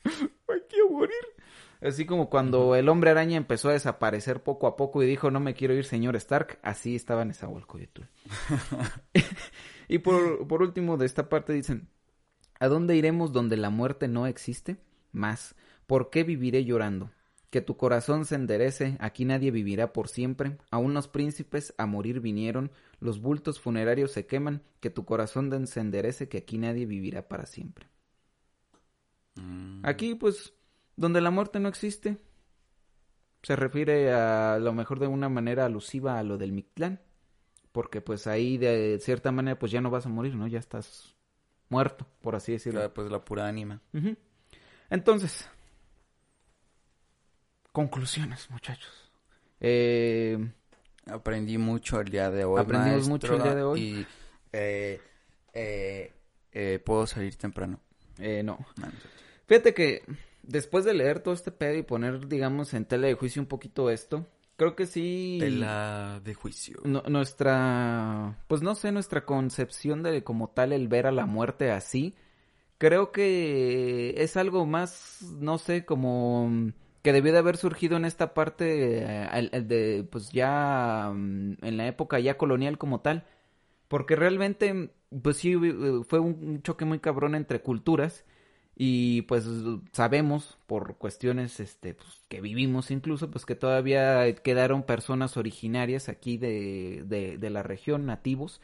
[0.48, 1.14] Ay, quiero morir.
[1.80, 5.40] Así como cuando el hombre araña empezó a desaparecer poco a poco y dijo, no
[5.40, 7.48] me quiero ir, señor Stark, así estaba en esa
[9.88, 11.88] y por, por último de esta parte dicen,
[12.58, 14.76] ¿a dónde iremos donde la muerte no existe?
[15.12, 15.54] Más,
[15.86, 17.10] ¿por qué viviré llorando?
[17.50, 22.20] que tu corazón se enderece, aquí nadie vivirá por siempre, aún los príncipes a morir
[22.20, 22.70] vinieron,
[23.00, 27.46] los bultos funerarios se queman, que tu corazón se enderece, que aquí nadie vivirá para
[27.46, 27.88] siempre.
[29.36, 29.80] Mm.
[29.84, 30.52] Aquí, pues,
[30.98, 32.18] donde la muerte no existe,
[33.42, 37.00] se refiere a lo mejor de una manera alusiva a lo del Mictlán,
[37.72, 40.46] porque pues ahí de cierta manera pues ya no vas a morir, ¿no?
[40.48, 41.14] Ya estás
[41.68, 42.80] muerto, por así decirlo.
[42.80, 43.80] Claro, pues la pura ánima.
[44.90, 45.48] Entonces,
[47.72, 49.10] conclusiones, muchachos.
[49.60, 50.38] Eh,
[51.06, 52.60] Aprendí mucho el día de hoy.
[52.60, 53.80] Aprendimos mucho el día de hoy.
[53.80, 54.06] Y
[54.52, 55.00] eh,
[55.52, 56.12] eh,
[56.52, 57.80] eh, puedo salir temprano.
[58.18, 58.58] eh, no.
[59.46, 60.02] Fíjate que
[60.48, 63.90] después de leer todo este pedo y poner, digamos, en tela de juicio un poquito
[63.90, 64.26] esto,
[64.56, 65.38] creo que sí...
[65.40, 66.80] Tela de juicio.
[66.84, 71.70] nu- nuestra, pues no sé, nuestra concepción de como tal el ver a la muerte
[71.70, 72.14] así,
[72.78, 76.72] creo que es algo más, no sé, como
[77.02, 81.86] que debió de haber surgido en esta parte eh, de, pues ya mm, en la
[81.88, 83.24] época ya colonial como tal,
[83.88, 84.90] porque realmente,
[85.22, 88.24] pues sí, eh, fue un choque muy cabrón entre culturas
[88.80, 89.44] y pues
[89.90, 96.38] sabemos por cuestiones este pues, que vivimos incluso pues que todavía quedaron personas originarias aquí
[96.38, 98.60] de, de, la región nativos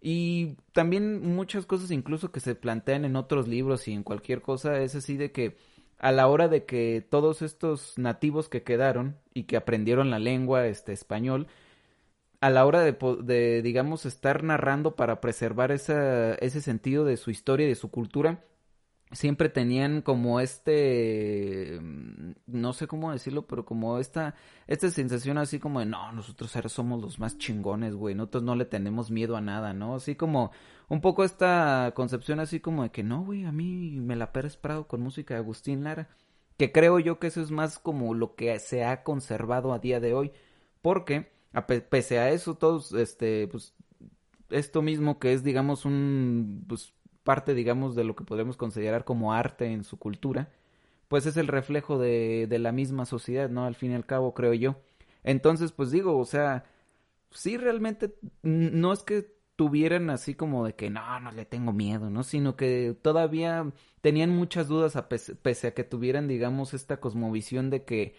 [0.00, 4.80] y también muchas cosas incluso que se plantean en otros libros y en cualquier cosa
[4.80, 5.58] es así de que
[5.98, 10.66] a la hora de que todos estos nativos que quedaron y que aprendieron la lengua
[10.66, 11.46] este español
[12.40, 17.66] a la hora de, de digamos estar narrando para preservar ese sentido de su historia
[17.66, 18.42] y de su cultura
[19.12, 24.34] siempre tenían como este mm, no sé cómo decirlo pero como esta
[24.66, 28.56] esta sensación así como de no nosotros ahora somos los más chingones güey nosotros no
[28.56, 30.50] le tenemos miedo a nada no así como
[30.88, 34.56] un poco esta concepción así como de que no güey a mí me la Pérez
[34.56, 36.08] Prado con música de Agustín Lara
[36.56, 40.00] que creo yo que eso es más como lo que se ha conservado a día
[40.00, 40.32] de hoy
[40.80, 41.32] porque
[41.90, 43.74] pese a eso todos este pues
[44.50, 46.94] esto mismo que es digamos un pues
[47.24, 50.50] parte digamos de lo que podemos considerar como arte en su cultura
[51.08, 54.34] pues es el reflejo de, de la misma sociedad no al fin y al cabo
[54.34, 54.76] creo yo
[55.24, 56.64] entonces pues digo o sea
[57.30, 62.10] sí realmente no es que tuvieran así como de que no, no le tengo miedo,
[62.10, 62.22] ¿no?
[62.24, 63.70] Sino que todavía
[64.00, 68.16] tenían muchas dudas pese, pese a que tuvieran, digamos, esta cosmovisión de que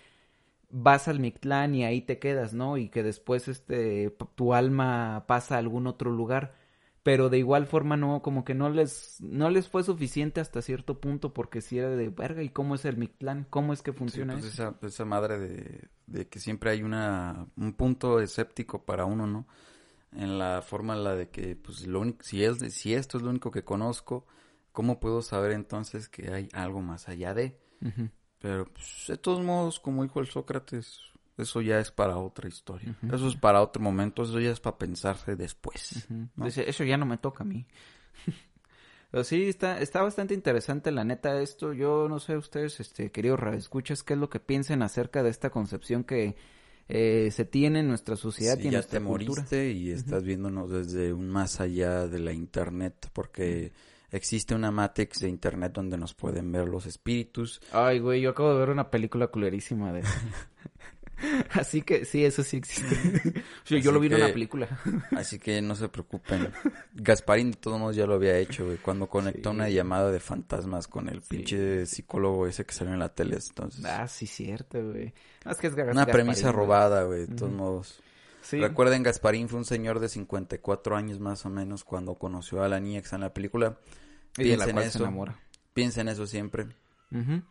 [0.70, 2.78] vas al Mictlán y ahí te quedas, ¿no?
[2.78, 6.56] Y que después este tu alma pasa a algún otro lugar.
[7.04, 10.99] Pero de igual forma no, como que no les, no les fue suficiente hasta cierto
[11.01, 13.45] punto porque si era de verga, ¿y cómo es el Mictlán?
[13.49, 14.54] ¿Cómo es que Sí, funciona pues eso?
[14.54, 19.47] esa, esa madre de, de que siempre hay una un punto escéptico para uno, ¿no?
[20.14, 23.24] En la forma en la de que, pues, lo único, si es, si esto es
[23.24, 24.28] lo único que conozco,
[24.74, 27.60] ¿cómo puedo saber entonces que hay algo más allá de?
[28.39, 31.01] Pero, pues, de todos modos, como dijo el Sócrates,
[31.38, 32.95] eso ya es para otra historia.
[33.03, 33.15] Ujú.
[33.15, 36.05] Eso es para otro momento, eso ya es para pensarse después.
[36.09, 36.27] Ujú.
[36.36, 36.45] ¿no?
[36.45, 37.65] Dice, eso ya no me toca a mí.
[39.11, 41.71] Pero sí, está, está bastante interesante la neta esto.
[41.73, 45.51] Yo no sé ustedes, este, queridos escuchas qué es lo que piensen acerca de esta
[45.51, 46.36] concepción que
[46.89, 49.29] eh, se tiene en nuestra sociedad Si y en ya nuestra te cultura.
[49.41, 53.71] moriste y estás viéndonos desde un más allá de la internet, porque
[54.09, 57.61] existe una matrix de internet donde nos pueden ver los espíritus.
[57.71, 60.09] Ay, güey, yo acabo de ver una película culerísima de eso.
[61.51, 62.95] Así que sí, eso sí existe.
[63.63, 64.67] Sí, yo Así lo vi en una que- película.
[65.15, 66.51] Así que no se preocupen.
[66.93, 69.55] Gasparín de todos modos ya lo había hecho, güey, cuando conectó Sí.
[69.55, 71.28] una llamada de fantasmas con el Sí.
[71.30, 73.38] pinche psicólogo ese que salió en la tele.
[73.47, 75.13] Entonces, Ah, sí, cierto, güey.
[75.45, 76.53] No, es que es una premisa güey.
[76.55, 78.01] robada, güey, de todos modos.
[78.41, 78.59] Sí.
[78.59, 82.80] Recuerden, Gasparín fue un señor de 54 años más o menos cuando conoció a la
[82.82, 83.78] niña que está en la película.
[84.38, 84.99] Y de la Piensen cual se eso.
[85.03, 85.39] enamora.
[85.74, 86.67] Piensen eso siempre.
[87.11, 87.41] Ujú.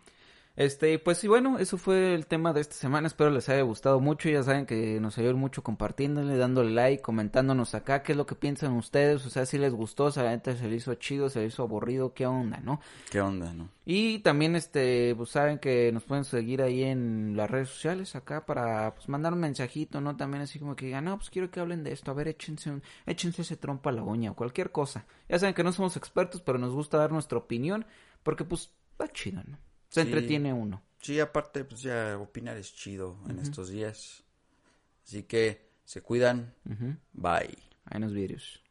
[0.55, 3.07] Este, pues sí, bueno, eso fue el tema de esta semana.
[3.07, 4.29] Espero les haya gustado mucho.
[4.29, 8.35] Ya saben que nos ayudan mucho compartiéndole, dándole like, comentándonos acá qué es lo que
[8.35, 9.25] piensan ustedes.
[9.25, 12.13] O sea, si les gustó, la gente se le hizo chido, se le hizo aburrido,
[12.13, 12.81] qué onda, ¿no?
[13.11, 13.71] ¿Qué onda, no?
[13.87, 18.45] Y también, este, pues saben que nos pueden seguir ahí en las redes sociales acá
[18.45, 20.17] para, pues, mandar un mensajito, ¿no?
[20.19, 22.11] También así como que digan, no, pues quiero que hablen de esto.
[22.11, 25.07] A ver, échense, un- échense ese trompo a la uña o cualquier cosa.
[25.31, 27.87] Ya saben que no somos expertos, pero nos gusta dar nuestra opinión
[28.23, 29.57] porque, pues, está chido, ¿no?
[29.93, 30.09] Se Sí.
[30.09, 30.83] entretiene uno.
[31.01, 34.25] Sí, aparte, pues ya opinar es chido en estos días.
[35.05, 36.55] Así que se cuidan.
[37.13, 37.59] Bye.
[37.85, 38.63] Hay unos vídeos.